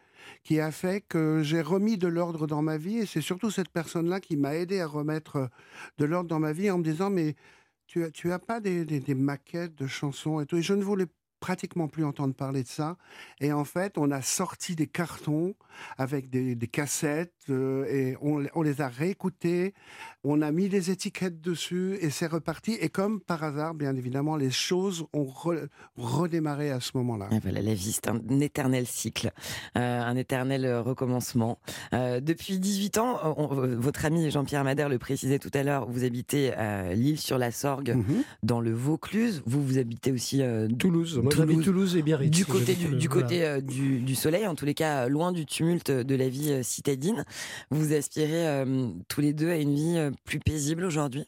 [0.44, 2.98] Qui a fait que j'ai remis de l'ordre dans ma vie.
[2.98, 5.46] Et c'est surtout cette personne-là qui m'a aidé à remettre euh,
[5.98, 7.34] de l'ordre dans ma vie en me disant, mais
[7.86, 10.56] tu as, tu as pas des, des- des maquettes de chansons et tout.
[10.56, 11.06] Et je ne voulais
[11.40, 12.96] pratiquement plus entendre parler de ça.
[13.40, 15.54] Et en fait, on a sorti des cartons
[15.98, 19.74] avec des, des cassettes euh, et on, on les a réécoutés.
[20.24, 22.72] On a mis des étiquettes dessus et c'est reparti.
[22.80, 27.28] Et comme par hasard, bien évidemment, les choses ont re- redémarré à ce moment-là.
[27.42, 29.30] Voilà, la vie, c'est un éternel cycle,
[29.76, 31.58] euh, un éternel euh, recommencement.
[31.92, 33.46] Euh, depuis 18 ans, on-
[33.76, 37.50] votre ami Jean-Pierre Madère le précisait tout à l'heure, vous habitez à l'île sur la
[37.50, 38.22] Sorgue, Mhm.
[38.42, 39.42] dans le Vaucluse.
[39.46, 40.42] Vous, vous habitez aussi
[40.78, 41.48] Toulouse, moi Toulouse.
[41.50, 42.30] j'habite Toulouse et Biarritz.
[42.30, 45.44] du côté, du, du côté euh, du, du soleil, en tous les cas, loin du
[45.46, 47.24] tumulte de la vie euh, citadine.
[47.70, 51.26] Vous aspirez euh, tous les deux à une vie plus paisible aujourd'hui?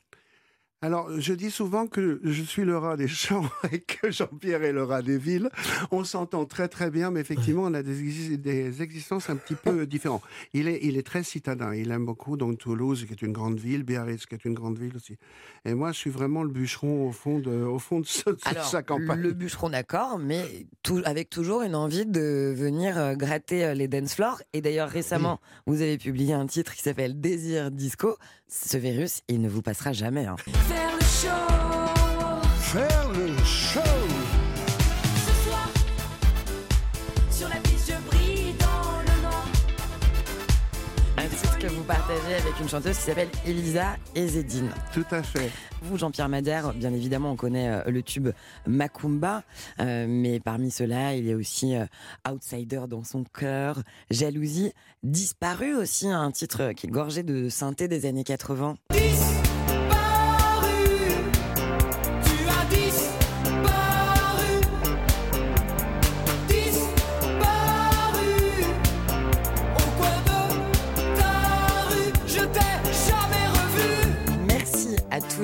[0.80, 4.72] Alors, je dis souvent que je suis le rat des champs et que Jean-Pierre est
[4.72, 5.50] le rat des villes.
[5.90, 9.56] On s'entend très très bien, mais effectivement, on a des, exi- des existences un petit
[9.56, 10.22] peu différentes.
[10.52, 11.74] Il est, il est très citadin.
[11.74, 14.78] Il aime beaucoup donc Toulouse, qui est une grande ville, Biarritz, qui est une grande
[14.78, 15.16] ville aussi.
[15.64, 18.38] Et moi, je suis vraiment le bûcheron au fond de, au fond de, ce- de
[18.44, 19.18] Alors, sa campagne.
[19.18, 20.44] le bûcheron d'accord, mais
[20.84, 24.40] tout, avec toujours une envie de venir euh, gratter euh, les dance floors.
[24.52, 28.16] Et d'ailleurs, récemment, vous avez publié un titre qui s'appelle Désir Disco.
[28.46, 30.24] Ce virus, il ne vous passera jamais.
[30.24, 30.36] hein.
[32.72, 33.80] Faire le show
[35.26, 35.68] ce soir.
[37.30, 39.46] Sur la piste, je brille dans le noir.
[41.16, 44.68] Un titre que vous partagez avec une chanteuse qui s'appelle Elisa Ezedine.
[44.92, 45.50] Tout à fait.
[45.80, 48.28] Vous, Jean-Pierre Madère, bien évidemment, on connaît euh, le tube
[48.66, 49.44] Macumba,
[49.80, 51.86] euh, mais parmi ceux-là, il y a aussi euh,
[52.30, 58.04] Outsider dans son cœur, Jalousie, Disparu aussi, un titre qui est gorgé de synthé des
[58.04, 58.76] années 80.
[58.90, 59.37] Disparu,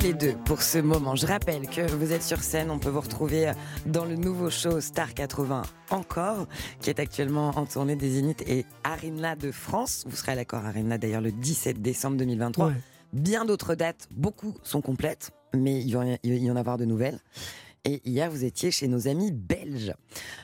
[0.05, 1.17] les deux pour ce moment.
[1.17, 3.53] Je rappelle que vous êtes sur scène, on peut vous retrouver
[3.87, 6.47] dans le nouveau show Star 80 encore,
[6.81, 10.05] qui est actuellement en tournée des Zénith et Arena de France.
[10.07, 12.67] Vous serez à l'accord Arena d'ailleurs le 17 décembre 2023.
[12.69, 12.73] Ouais.
[13.15, 16.77] Bien d'autres dates, beaucoup sont complètes, mais il va y- il va y en avoir
[16.77, 17.21] de nouvelles.
[17.85, 19.95] Et hier, vous étiez chez nos amis belges.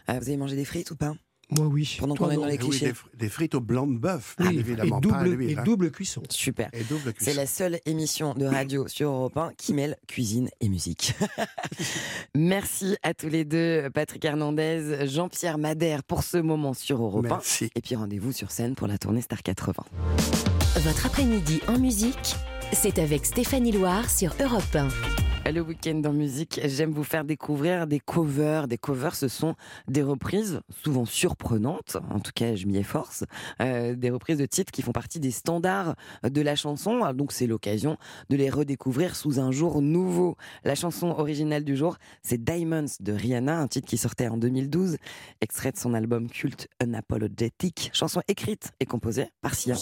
[0.08, 1.14] Euh, vous avez mangé des frites ou pas?
[1.50, 1.96] Moi oui.
[1.98, 2.86] Pendant qu'on est dans les Et oui, clichés.
[2.86, 4.84] des, fr- des frites au blanc de bœuf, Oui, évidemment.
[4.84, 5.62] et pas à double, l'huile, et hein.
[5.64, 6.22] double cuisson.
[6.30, 6.70] Super.
[7.18, 11.14] C'est la seule émission de radio sur Europe 1 qui mêle cuisine et musique.
[12.34, 17.28] Merci à tous les deux, Patrick Hernandez, Jean-Pierre Madère pour ce moment sur Europe 1.
[17.28, 17.70] Merci.
[17.74, 19.82] Et puis rendez-vous sur scène pour la tournée Star 80.
[20.76, 22.36] Votre après-midi en musique,
[22.72, 24.88] c'est avec Stéphanie Loire sur Europe 1.
[25.52, 28.68] Le week-end en musique, j'aime vous faire découvrir des covers.
[28.68, 29.56] Des covers, ce sont
[29.88, 33.24] des reprises souvent surprenantes, en tout cas je m'y efforce,
[33.60, 37.00] euh, des reprises de titres qui font partie des standards de la chanson.
[37.14, 37.96] Donc c'est l'occasion
[38.28, 40.36] de les redécouvrir sous un jour nouveau.
[40.62, 44.98] La chanson originale du jour, c'est Diamonds de Rihanna, un titre qui sortait en 2012,
[45.40, 49.74] extrait de son album culte Unapologetic, chanson écrite et composée par Sia.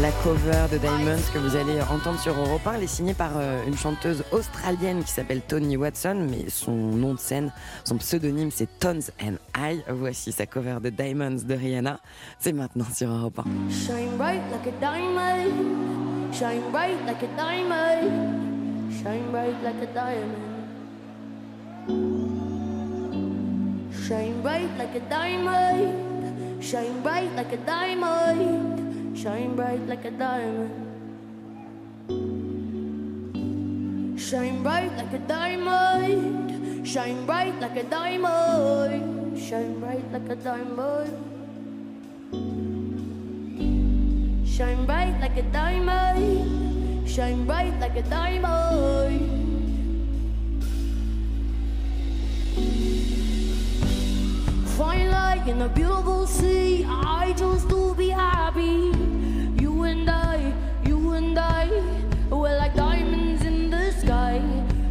[0.00, 3.32] La cover de Diamonds que vous allez entendre sur Europe 1, elle est signée par
[3.36, 7.52] euh, une chanteuse australienne qui s'appelle Tony Watson, mais son nom de scène,
[7.84, 9.80] son pseudonyme c'est Tones and I.
[9.88, 11.98] Voici sa cover de Diamonds de Rihanna.
[12.38, 13.42] C'est maintenant sur Europe 1.
[13.72, 16.32] Shine bright like a diamond.
[16.32, 18.92] Shine bright like a diamond.
[18.92, 20.58] Shine bright like a diamond.
[24.06, 26.62] Shine bright like a diamond.
[26.62, 28.77] Shine bright like a diamond.
[29.18, 30.70] Shine bright like a diamond.
[34.16, 36.86] Shine bright like a diamond.
[36.86, 39.36] Shine bright like a diamond.
[39.36, 41.10] Shine bright like a diamond.
[44.46, 47.10] Shine bright like a diamond.
[47.10, 49.18] Shine bright like a diamond.
[54.78, 56.86] Fine light in a beautiful sea.
[56.88, 59.07] I chose to be happy.
[59.88, 60.52] And I,
[60.84, 61.66] you and I,
[62.28, 64.38] we're like diamonds in the sky.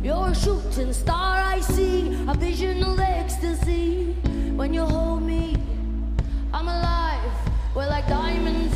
[0.01, 4.13] You're a shooting star, I see a vision of ecstasy.
[4.55, 5.55] When you hold me,
[6.51, 7.31] I'm alive.
[7.75, 8.66] We're like diamonds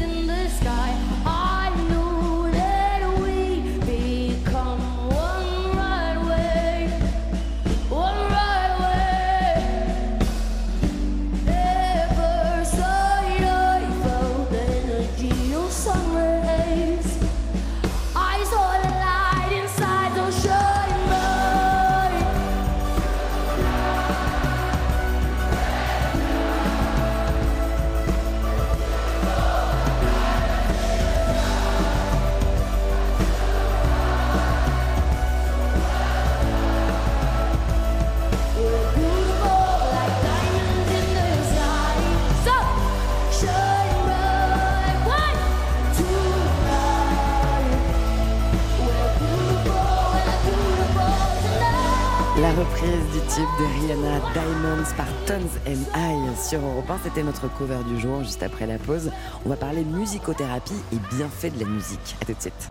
[52.39, 57.24] La reprise du tube de Rihanna Diamonds par Tones and I sur Europe 1, c'était
[57.24, 58.24] notre cover du jour.
[58.24, 59.12] Juste après la pause,
[59.46, 62.15] on va parler musicothérapie et bienfaits de la musique.
[62.22, 62.70] À tout de suite.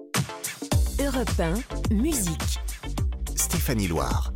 [0.99, 1.31] Europe
[1.91, 2.59] 1, musique.
[3.37, 4.33] Stéphanie Loire.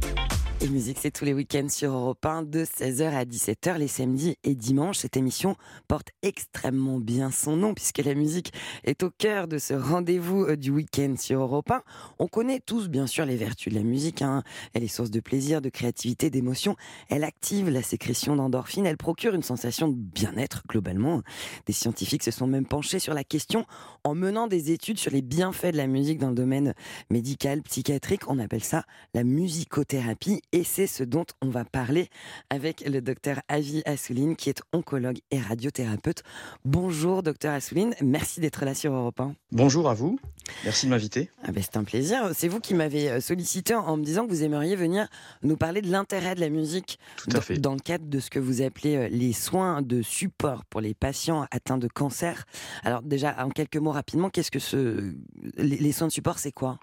[0.65, 4.39] Et musique, c'est tous les week-ends sur Europe 1 de 16h à 17h les samedis
[4.45, 4.97] et dimanches.
[4.97, 5.57] Cette émission
[5.89, 8.51] porte extrêmement bien son nom puisque la musique
[8.85, 11.83] est au cœur de ce rendez-vous euh, du week-end sur Europe 1.
[12.19, 14.23] On connaît tous bien sûr les vertus de la musique.
[14.23, 14.43] hein.
[14.73, 16.77] Elle est source de plaisir, de créativité, d'émotion.
[17.11, 18.87] Elle active la sécrétion d'endorphines.
[18.87, 21.21] Elle procure une sensation de bien-être globalement.
[21.67, 23.67] Des scientifiques se sont même penchés sur la question
[24.03, 26.73] en menant des études sur les bienfaits de la musique dans le domaine
[27.11, 28.23] médical, psychiatrique.
[28.29, 32.09] On appelle ça la musicothérapie et c'est ce dont on va parler
[32.49, 36.23] avec le docteur Avi Assouline qui est oncologue et radiothérapeute.
[36.65, 39.35] Bonjour docteur Assouline, merci d'être là sur Europe 1.
[39.51, 40.17] Bonjour à vous,
[40.63, 41.29] merci de m'inviter.
[41.43, 42.31] Ah ben, c'est un plaisir.
[42.35, 45.09] C'est vous qui m'avez euh, sollicité en me disant que vous aimeriez venir
[45.43, 47.59] nous parler de l'intérêt de la musique Tout à dans, fait.
[47.59, 50.95] dans le cadre de ce que vous appelez euh, les soins de support pour les
[50.95, 52.45] patients atteints de cancer.
[52.85, 55.15] Alors déjà, en quelques mots rapidement, qu'est-ce que ce...
[55.57, 56.79] les soins de support, c'est quoi?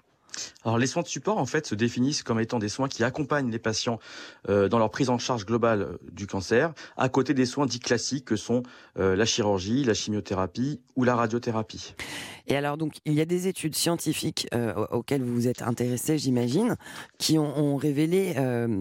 [0.64, 3.50] Alors les soins de support en fait se définissent comme étant des soins qui accompagnent
[3.50, 3.98] les patients
[4.48, 7.80] euh, dans leur prise en charge globale euh, du cancer, à côté des soins dits
[7.80, 8.62] classiques que sont
[8.98, 11.94] euh, la chirurgie, la chimiothérapie ou la radiothérapie.
[12.46, 16.18] Et alors, donc, il y a des études scientifiques au- auxquelles vous vous êtes intéressé,
[16.18, 16.76] j'imagine,
[17.18, 18.34] qui ont, révélé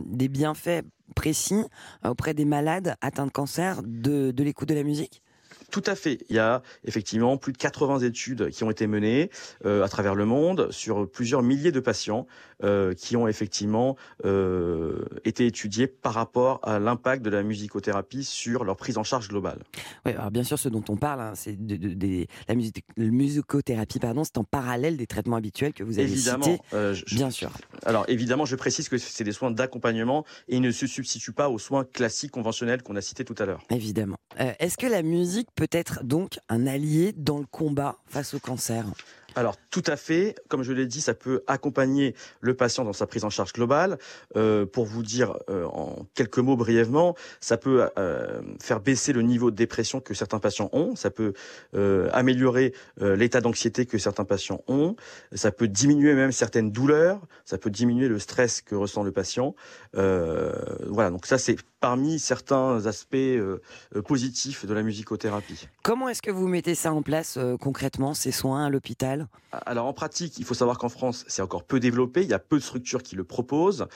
[0.08, 0.84] des bienfaits
[1.16, 1.64] précis
[2.04, 5.22] auprès des malades atteints de cancer de, de l'écoute de la musique?
[5.72, 6.20] Tout à fait.
[6.30, 9.30] Il y a effectivement plus de 80 études qui ont été menées
[9.66, 12.28] euh, à travers le monde sur plusieurs milliers de patients
[12.64, 18.66] euh, qui ont effectivement euh, été étudiés par rapport à l'impact de la musicothérapie sur
[18.66, 19.60] leur prise en charge globale.
[20.06, 22.56] Oui, alors bien sûr, ce dont on parle, hein, c'est de, la
[23.12, 26.60] musicothérapie, pardon, c'est en parallèle des traitements habituels que vous avez Évidemment, cités.
[26.72, 27.52] je- Bien sûr.
[27.86, 31.50] Alors évidemment, je précise que c'est des soins d'accompagnement et ils ne se substituent pas
[31.50, 33.62] aux soins classiques conventionnels qu'on a cités tout à l'heure.
[33.70, 34.18] Évidemment.
[34.60, 38.86] Est-ce que la musique peut être donc un allié dans le combat face au cancer.
[39.36, 43.08] Alors tout à fait, comme je l'ai dit, ça peut accompagner le patient dans sa
[43.08, 43.98] prise en charge globale.
[44.36, 49.22] Euh, pour vous dire euh, en quelques mots brièvement, ça peut euh, faire baisser le
[49.22, 51.34] niveau de dépression que certains patients ont, ça peut
[52.12, 54.96] améliorer l'état d'anxiété que certains patients ont,
[55.34, 59.56] ça peut diminuer même certaines douleurs, ça peut diminuer le stress que ressent le patient.
[59.94, 63.60] Voilà, donc ça c'est parmi certains aspects euh,
[63.96, 65.68] euh, positifs de la musicothérapie.
[65.82, 69.28] Comment est-ce que vous mettez ça en place euh, concrètement, ces soins à l'hôpital?
[69.66, 72.22] Alors en pratique, il faut savoir qu'en France, c'est encore peu développé.
[72.22, 73.88] Il y a peu de structures qui le proposent.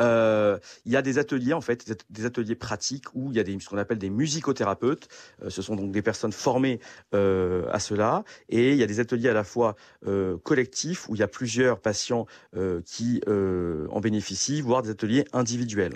[0.00, 3.36] Euh, il y a des ateliers en fait, des at- des ateliers pratiques où il
[3.36, 5.08] y a des, ce qu'on appelle des musicothérapeutes.
[5.48, 6.80] Ce sont donc des personnes formées
[7.12, 8.24] à cela.
[8.48, 9.76] Et il y a des ateliers à la fois
[10.42, 12.26] collectifs où il y a plusieurs patients
[12.86, 15.94] qui en bénéficient, voire des ateliers individuels.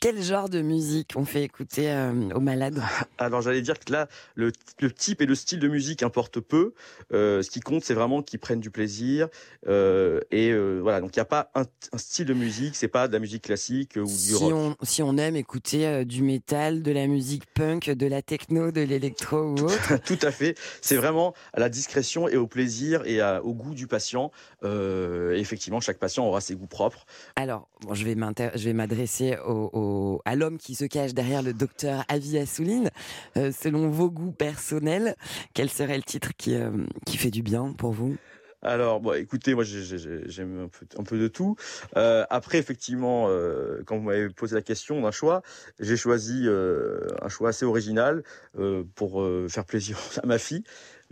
[0.00, 2.80] Quel genre de musique on fait écouter euh, aux malades?
[3.18, 4.06] Alors j'allais dire que là,
[4.36, 6.72] le, le type et le style de musique importent peu.
[7.12, 9.26] Euh, ce qui compte, c'est vraiment qu'ils prennent du plaisir.
[9.66, 13.08] Euh, et voilà, donc il n'y a pas un, un style de musique, c'est pas
[13.08, 14.52] de la musique classique ou du si rock.
[14.52, 18.82] on, si on aime écouter du métal, de la musique punk, de la techno, de
[18.82, 20.56] l'électro ou autre, Tout à fait.
[20.80, 24.30] C'est vraiment à la discrétion et au plaisir et à- au goût du patient.
[24.62, 27.04] Effectivement, chaque patient aura ses goûts propres.
[27.34, 29.87] alors bon, je vais m'adresser aux, aux-
[30.24, 32.90] à l'homme qui se cache derrière le docteur Avi Assouline.
[33.36, 35.16] Euh, selon vos goûts personnels,
[35.54, 36.70] quel serait le titre qui, euh,
[37.06, 38.16] fait du bien pour vous?
[38.62, 40.68] Alors, écoutez, moi j'ai- j'ai- j'aime
[40.98, 41.54] un peu, de tout.
[41.96, 43.28] Euh, après, effectivement,
[43.86, 45.42] quand vous m'avez posé la question d'un choix,
[45.78, 48.24] j'ai choisi un choix assez original
[48.96, 50.64] pour faire plaisir à ma fille,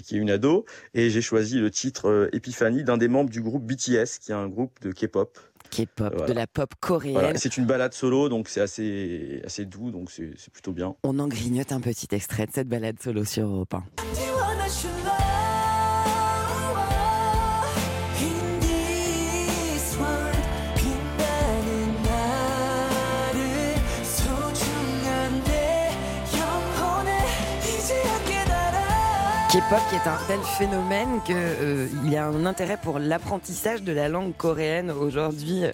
[0.02, 0.64] qui est une ado,
[0.94, 4.48] et j'ai choisi le titre Epiphanie d'un des membres du groupe BTS, qui est un
[4.48, 5.38] groupe de K-pop.
[5.70, 6.26] K-pop, Voilà.
[6.26, 7.12] de la pop coréenne.
[7.14, 7.36] Voilà.
[7.38, 10.94] C'est une balade solo, donc c'est assez, assez doux, donc c'est c'est plutôt bien.
[11.02, 13.84] On en grignote un petit extrait de cette balade solo sur Europe 1.
[29.66, 33.92] K-pop qui est un tel phénomène que euh, y a un intérêt pour l'apprentissage de
[33.92, 35.72] la langue coréenne aujourd'hui euh,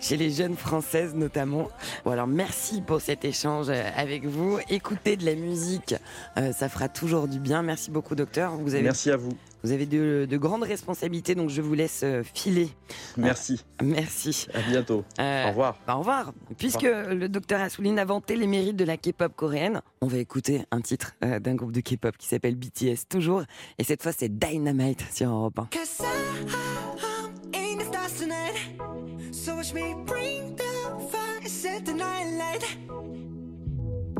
[0.00, 1.68] chez les jeunes françaises notamment.
[2.04, 4.58] Bon alors merci pour cet échange euh, avec vous.
[4.68, 5.94] Écouter de la musique,
[6.36, 7.62] ça fera toujours du bien.
[7.62, 8.52] Merci beaucoup docteur.
[8.82, 9.36] Merci à vous.
[9.62, 12.70] Vous avez de, de grandes responsabilités donc je vous laisse euh, filer.
[13.16, 13.64] Merci.
[13.82, 14.46] Merci.
[14.54, 15.04] À bientôt.
[15.20, 15.76] Euh, Au revoir.
[15.86, 16.32] bah, au revoir.
[16.58, 20.62] Puisque le docteur Assouline a vanté les mérites de la K-pop coréenne, on va écouter
[20.70, 23.42] un titre euh, d'un groupe de K-pop qui s'appelle BTS toujours.
[23.78, 25.68] Et cette fois, c'est Dynamite sur Europe 1.
[25.72, 26.48] Cause I'm
[27.54, 29.32] in the stars tonight.
[29.32, 30.62] So watch me bring the
[31.10, 32.64] fire, set the night light.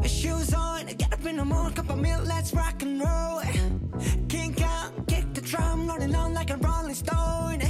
[0.09, 3.41] Shoes on, get up in the morning, cup of milk, let's rock and roll.
[5.53, 7.61] Drum, rolling on like a rolling stone.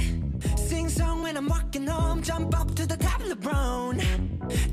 [0.55, 4.01] Sing song when I'm walking home, jump up to the top of the brown.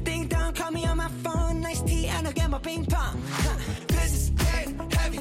[0.05, 3.21] Ding dong, call me on my phone, nice tea, and I'll get my ping pong.
[3.89, 5.21] This is getting heavy,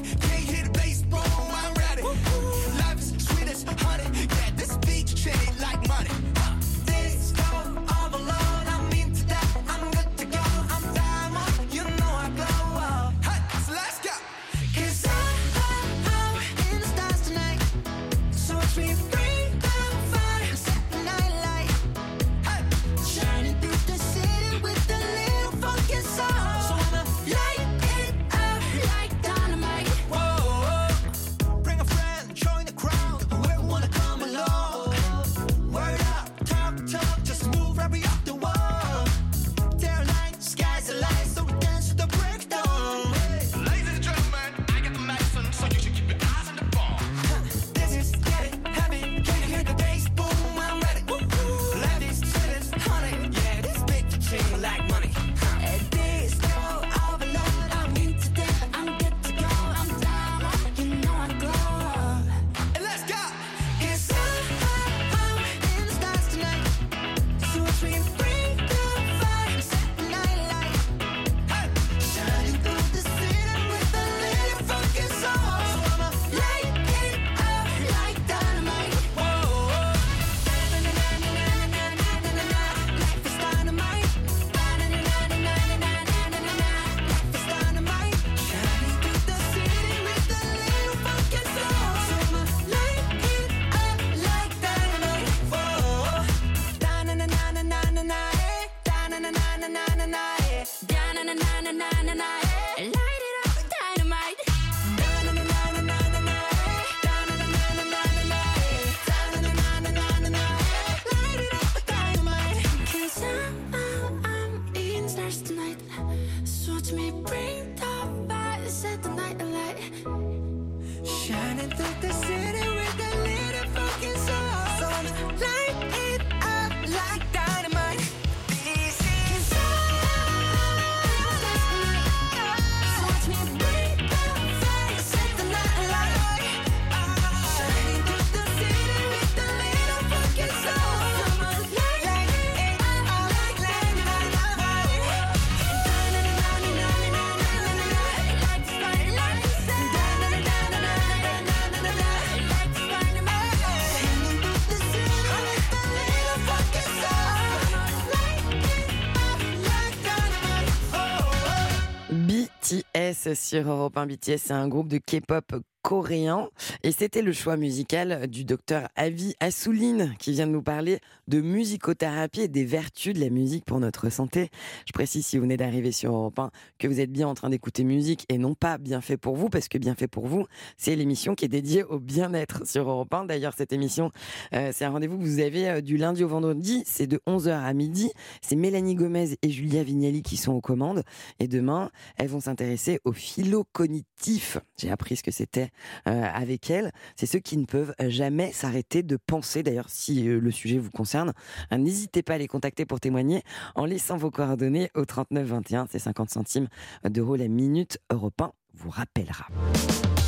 [163.34, 164.06] Sur Europe 1.
[164.06, 165.44] BTS, c'est un groupe de K-pop
[165.90, 166.48] coréen.
[166.84, 171.40] Et c'était le choix musical du docteur Avi Assouline qui vient de nous parler de
[171.40, 174.50] musicothérapie et des vertus de la musique pour notre santé.
[174.86, 177.50] Je précise, si vous venez d'arriver sur Europe 1, que vous êtes bien en train
[177.50, 180.46] d'écouter musique et non pas bien fait pour vous, parce que bien fait pour vous,
[180.76, 183.24] c'est l'émission qui est dédiée au bien-être sur Europe 1.
[183.24, 184.12] D'ailleurs, cette émission,
[184.54, 186.84] euh, c'est un rendez-vous que vous avez euh, du lundi au vendredi.
[186.86, 188.12] C'est de 11h à midi.
[188.42, 191.02] C'est Mélanie Gomez et Julia Vignali qui sont aux commandes.
[191.40, 194.58] Et demain, elles vont s'intéresser au philo cognitif.
[194.78, 195.70] J'ai appris ce que c'était
[196.06, 196.92] euh, avec elles.
[197.16, 199.62] C'est ceux qui ne peuvent jamais s'arrêter de penser.
[199.62, 201.32] D'ailleurs, si euh, le sujet vous concerne,
[201.70, 203.42] hein, n'hésitez pas à les contacter pour témoigner
[203.74, 205.86] en laissant vos coordonnées au 39 21.
[205.90, 206.68] C'est 50 centimes
[207.04, 207.98] d'euros la minute.
[208.10, 209.46] Europe 1 vous rappellera.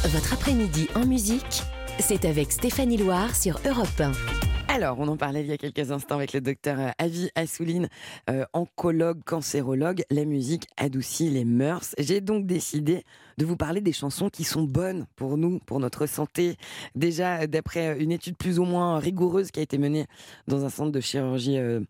[0.05, 1.63] Votre après-midi en musique,
[1.99, 4.52] c'est avec Stéphanie Loire sur Europe 1.
[4.75, 7.91] Alors, on en parlait il y a quelques instants avec le docteur euh, Avi Assouline,
[8.31, 10.03] euh, oncologue, cancérologue.
[10.11, 11.95] La musique adoucit les mœurs.
[11.99, 13.05] J'ai donc décidé
[13.37, 16.57] de vous parler des chansons qui sont bonnes pour nous, pour notre santé.
[16.95, 20.07] Déjà, d'après une étude plus ou moins rigoureuse qui a été menée
[20.49, 21.81] dans un centre de chirurgie euh,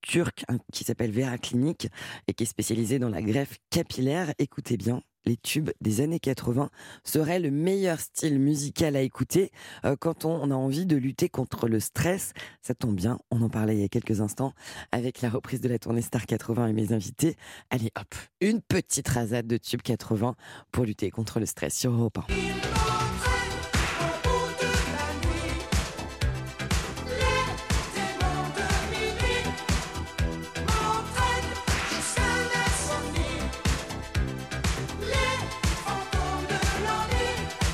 [0.00, 1.86] turc hein, qui s'appelle Vera Clinic
[2.26, 4.34] et qui est spécialisé dans la greffe capillaire.
[4.40, 6.70] Écoutez bien, les tubes des années 80
[7.04, 9.50] seraient le meilleur style musical à écouter
[9.84, 12.32] euh, quand on, a envie de lutter contre le stress.
[12.60, 14.52] Ça tombe bien, on en parlait il y a quelques instants
[14.90, 17.36] avec la reprise de la tournée Star 80 et mes invités.
[17.70, 20.34] Allez hop, une petite rasade de tubes 80
[20.70, 23.01] pour lutter contre le stress sur Europe 1.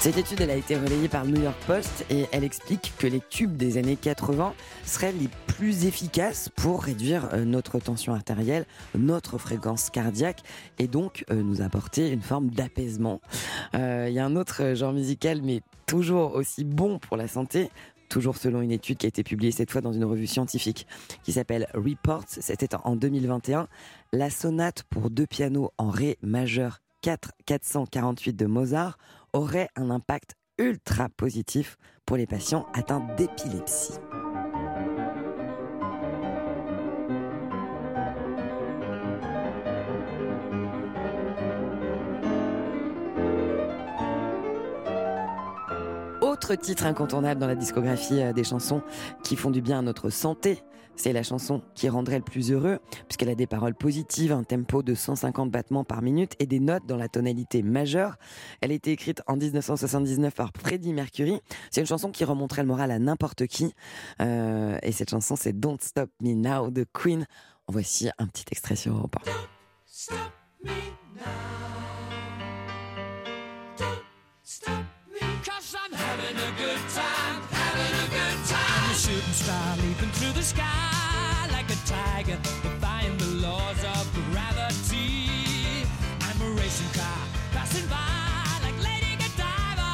[0.09, 3.21] Cette étude, a été relayée par le New York Post et elle explique que les
[3.21, 4.55] tubes des années 80
[4.87, 8.65] seraient les plus efficaces pour réduire euh, notre tension artérielle,
[8.97, 10.41] notre fréquence cardiaque
[10.79, 13.21] et donc euh, nous apporter une forme d'apaisement.
[13.75, 17.69] Euh, Il y a un autre genre musical, mais toujours aussi bon pour la santé,
[18.09, 20.87] toujours selon une étude qui a été publiée cette fois dans une revue scientifique
[21.23, 23.69] qui s'appelle Reports, c'était en 2021,
[24.15, 28.97] la sonate pour deux pianos en Ré majeur 4 448 de Mozart
[29.33, 33.99] aurait un impact ultra positif pour les patients atteints d'épilepsie.
[46.21, 48.83] Autre titre incontournable dans la discographie euh, des chansons
[49.23, 50.63] qui font du bien à notre santé,
[50.99, 54.83] c'est la chanson qui rendrait le plus heureux, puisqu'elle a des paroles positives, un tempo
[54.83, 58.17] de 150 battements par minute et des notes dans la tonalité majeure.
[58.61, 61.41] Elle a été écrite en 1979 par Freddie Mercury.
[61.71, 63.75] C'est une chanson qui remonterait le moral à n'importe qui.
[64.21, 67.27] Euh, et cette chanson, c'est Don't Stop Me Now de Queen.
[67.69, 69.31] En voici un petit extrait sur Europe 1.
[75.45, 78.85] Cause I'm having a good time, having a good time.
[78.85, 80.88] I'm a shooting star leaping through the sky like a
[81.89, 85.87] tiger, defying the laws of gravity.
[86.21, 87.21] I'm a racing car
[87.53, 87.97] passing by
[88.63, 89.91] like Lady Godiva.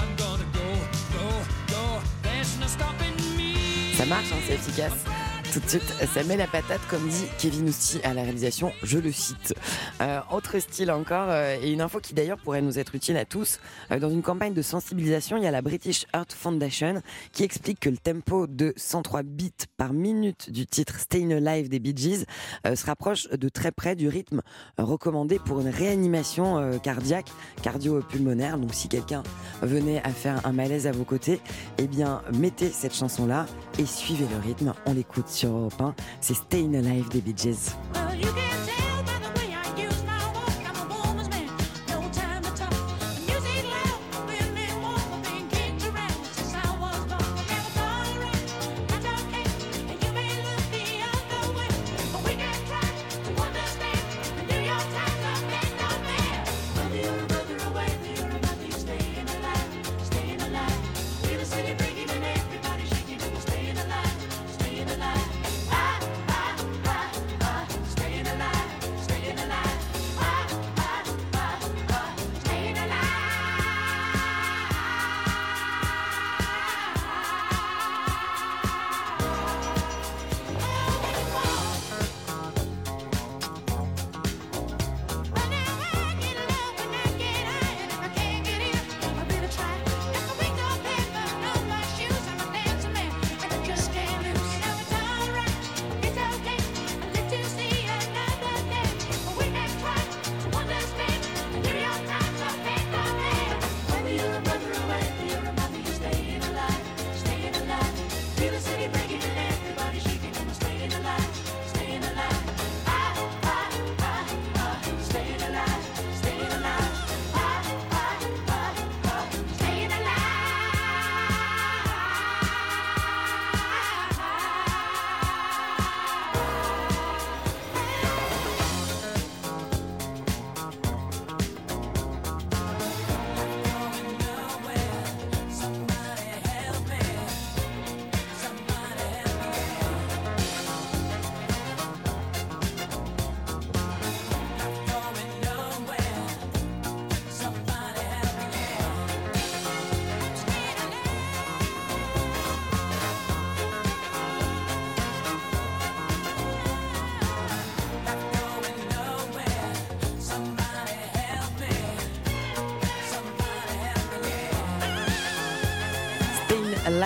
[0.00, 0.68] I'm gonna go,
[1.12, 1.28] go,
[1.68, 2.00] go.
[2.22, 3.94] There's no stopping me.
[3.94, 5.15] Ça marche, hein, c'est efficace.
[5.56, 8.98] Tout de suite, ça met la patate, comme dit Kevin Ousti à la réalisation, je
[8.98, 9.54] le cite.
[10.02, 13.24] Euh, autre style encore, euh, et une info qui d'ailleurs pourrait nous être utile à
[13.24, 13.58] tous.
[13.90, 17.00] Euh, dans une campagne de sensibilisation, il y a la British Heart Foundation
[17.32, 21.78] qui explique que le tempo de 103 bits par minute du titre Stayin' Alive des
[21.78, 22.26] Bee Gees
[22.66, 24.42] se rapproche de très près du rythme
[24.76, 27.30] recommandé pour une réanimation cardiaque,
[27.62, 28.58] cardio-pulmonaire.
[28.58, 29.22] Donc si quelqu'un
[29.62, 31.40] venait à faire un malaise à vos côtés,
[31.78, 33.46] eh bien mettez cette chanson-là
[33.78, 34.74] et suivez le rythme.
[34.84, 35.94] On l'écoute sur Europe 1.
[36.20, 37.34] C'est Stayin' Alive des Bee.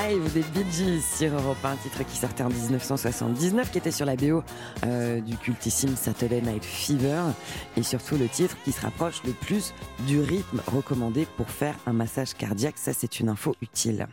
[0.09, 4.07] Live des Bee Gees sur Europe 1, titre qui sortait en 1979, qui était sur
[4.07, 4.43] la BO
[4.87, 7.23] euh, du cultissime Saturday Night Fever,
[7.77, 9.75] et surtout le titre qui se rapproche le plus
[10.07, 12.79] du rythme recommandé pour faire un massage cardiaque.
[12.79, 14.07] Ça, c'est une info utile.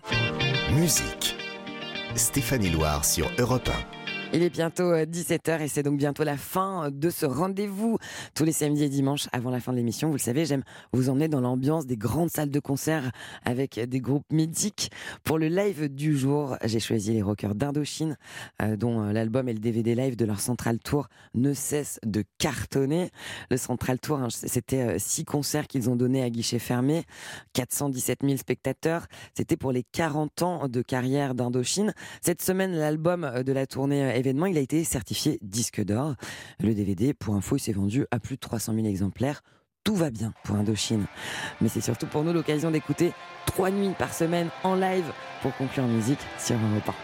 [0.74, 1.36] Musique.
[2.16, 3.97] Stéphanie Loire sur Europe 1.
[4.34, 7.98] Il est bientôt 17h et c'est donc bientôt la fin de ce rendez-vous.
[8.36, 11.10] Tous les samedis et dimanches avant la fin de l'émission, vous le savez, j'aime vous
[11.10, 13.12] emmener dans l'ambiance des grandes salles de concert
[13.46, 14.92] avec des groupes mythiques.
[15.24, 18.18] Pour le live du jour, j'ai choisi les rockers d'Indochine,
[18.62, 22.24] euh, dont euh, l'album et le DVD live de leur Central Tour ne cessent de
[22.38, 23.10] cartonner.
[23.50, 27.06] Le Central Tour, hein, c'était euh, six concerts qu'ils ont donnés à guichet fermé,
[27.54, 29.08] 417 000 spectateurs.
[29.36, 31.94] C'était pour les 40 ans de carrière d'Indochine.
[32.22, 36.16] Cette semaine, l'album de la tournée événement, il a été certifié disque d'or.
[36.60, 39.42] Le DVD, pour info, il s'est vendu à plus de 300 000 exemplaires.
[39.84, 41.06] Tout va bien pour Indochine.
[41.62, 43.14] Mais c'est surtout pour nous l'occasion d'écouter
[43.46, 45.06] trois nuits par semaine en live
[45.42, 46.96] pour conclure en musique sur un repas.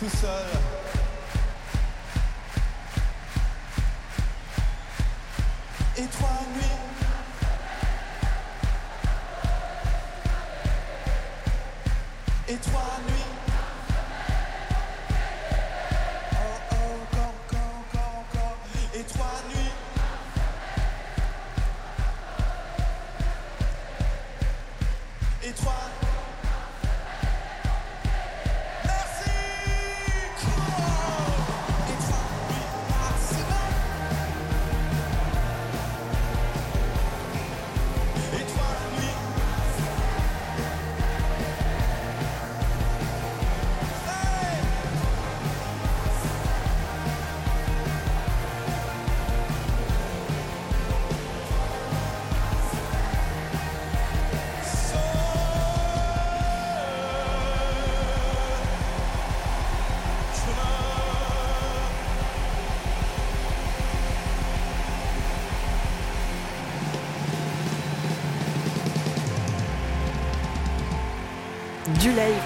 [0.00, 0.79] Tout seul.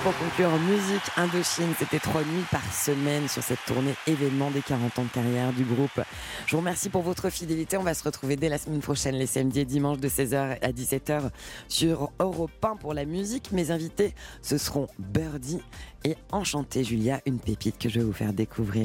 [0.05, 1.73] Pour conclure musique Indochine.
[1.79, 5.65] C'était trois nuits par semaine sur cette tournée événement des 40 ans de carrière du
[5.65, 5.99] groupe.
[6.47, 7.79] Je vous remercie pour votre fidélité.
[7.79, 10.73] On va se retrouver dès la semaine prochaine, les samedis et dimanches de 16h à
[10.73, 11.31] 17h
[11.69, 13.51] sur Europe 1 pour la musique.
[13.53, 15.63] Mes invités, ce seront Birdie
[16.05, 18.83] et Enchanté Julia, une pépite que je vais vous faire découvrir.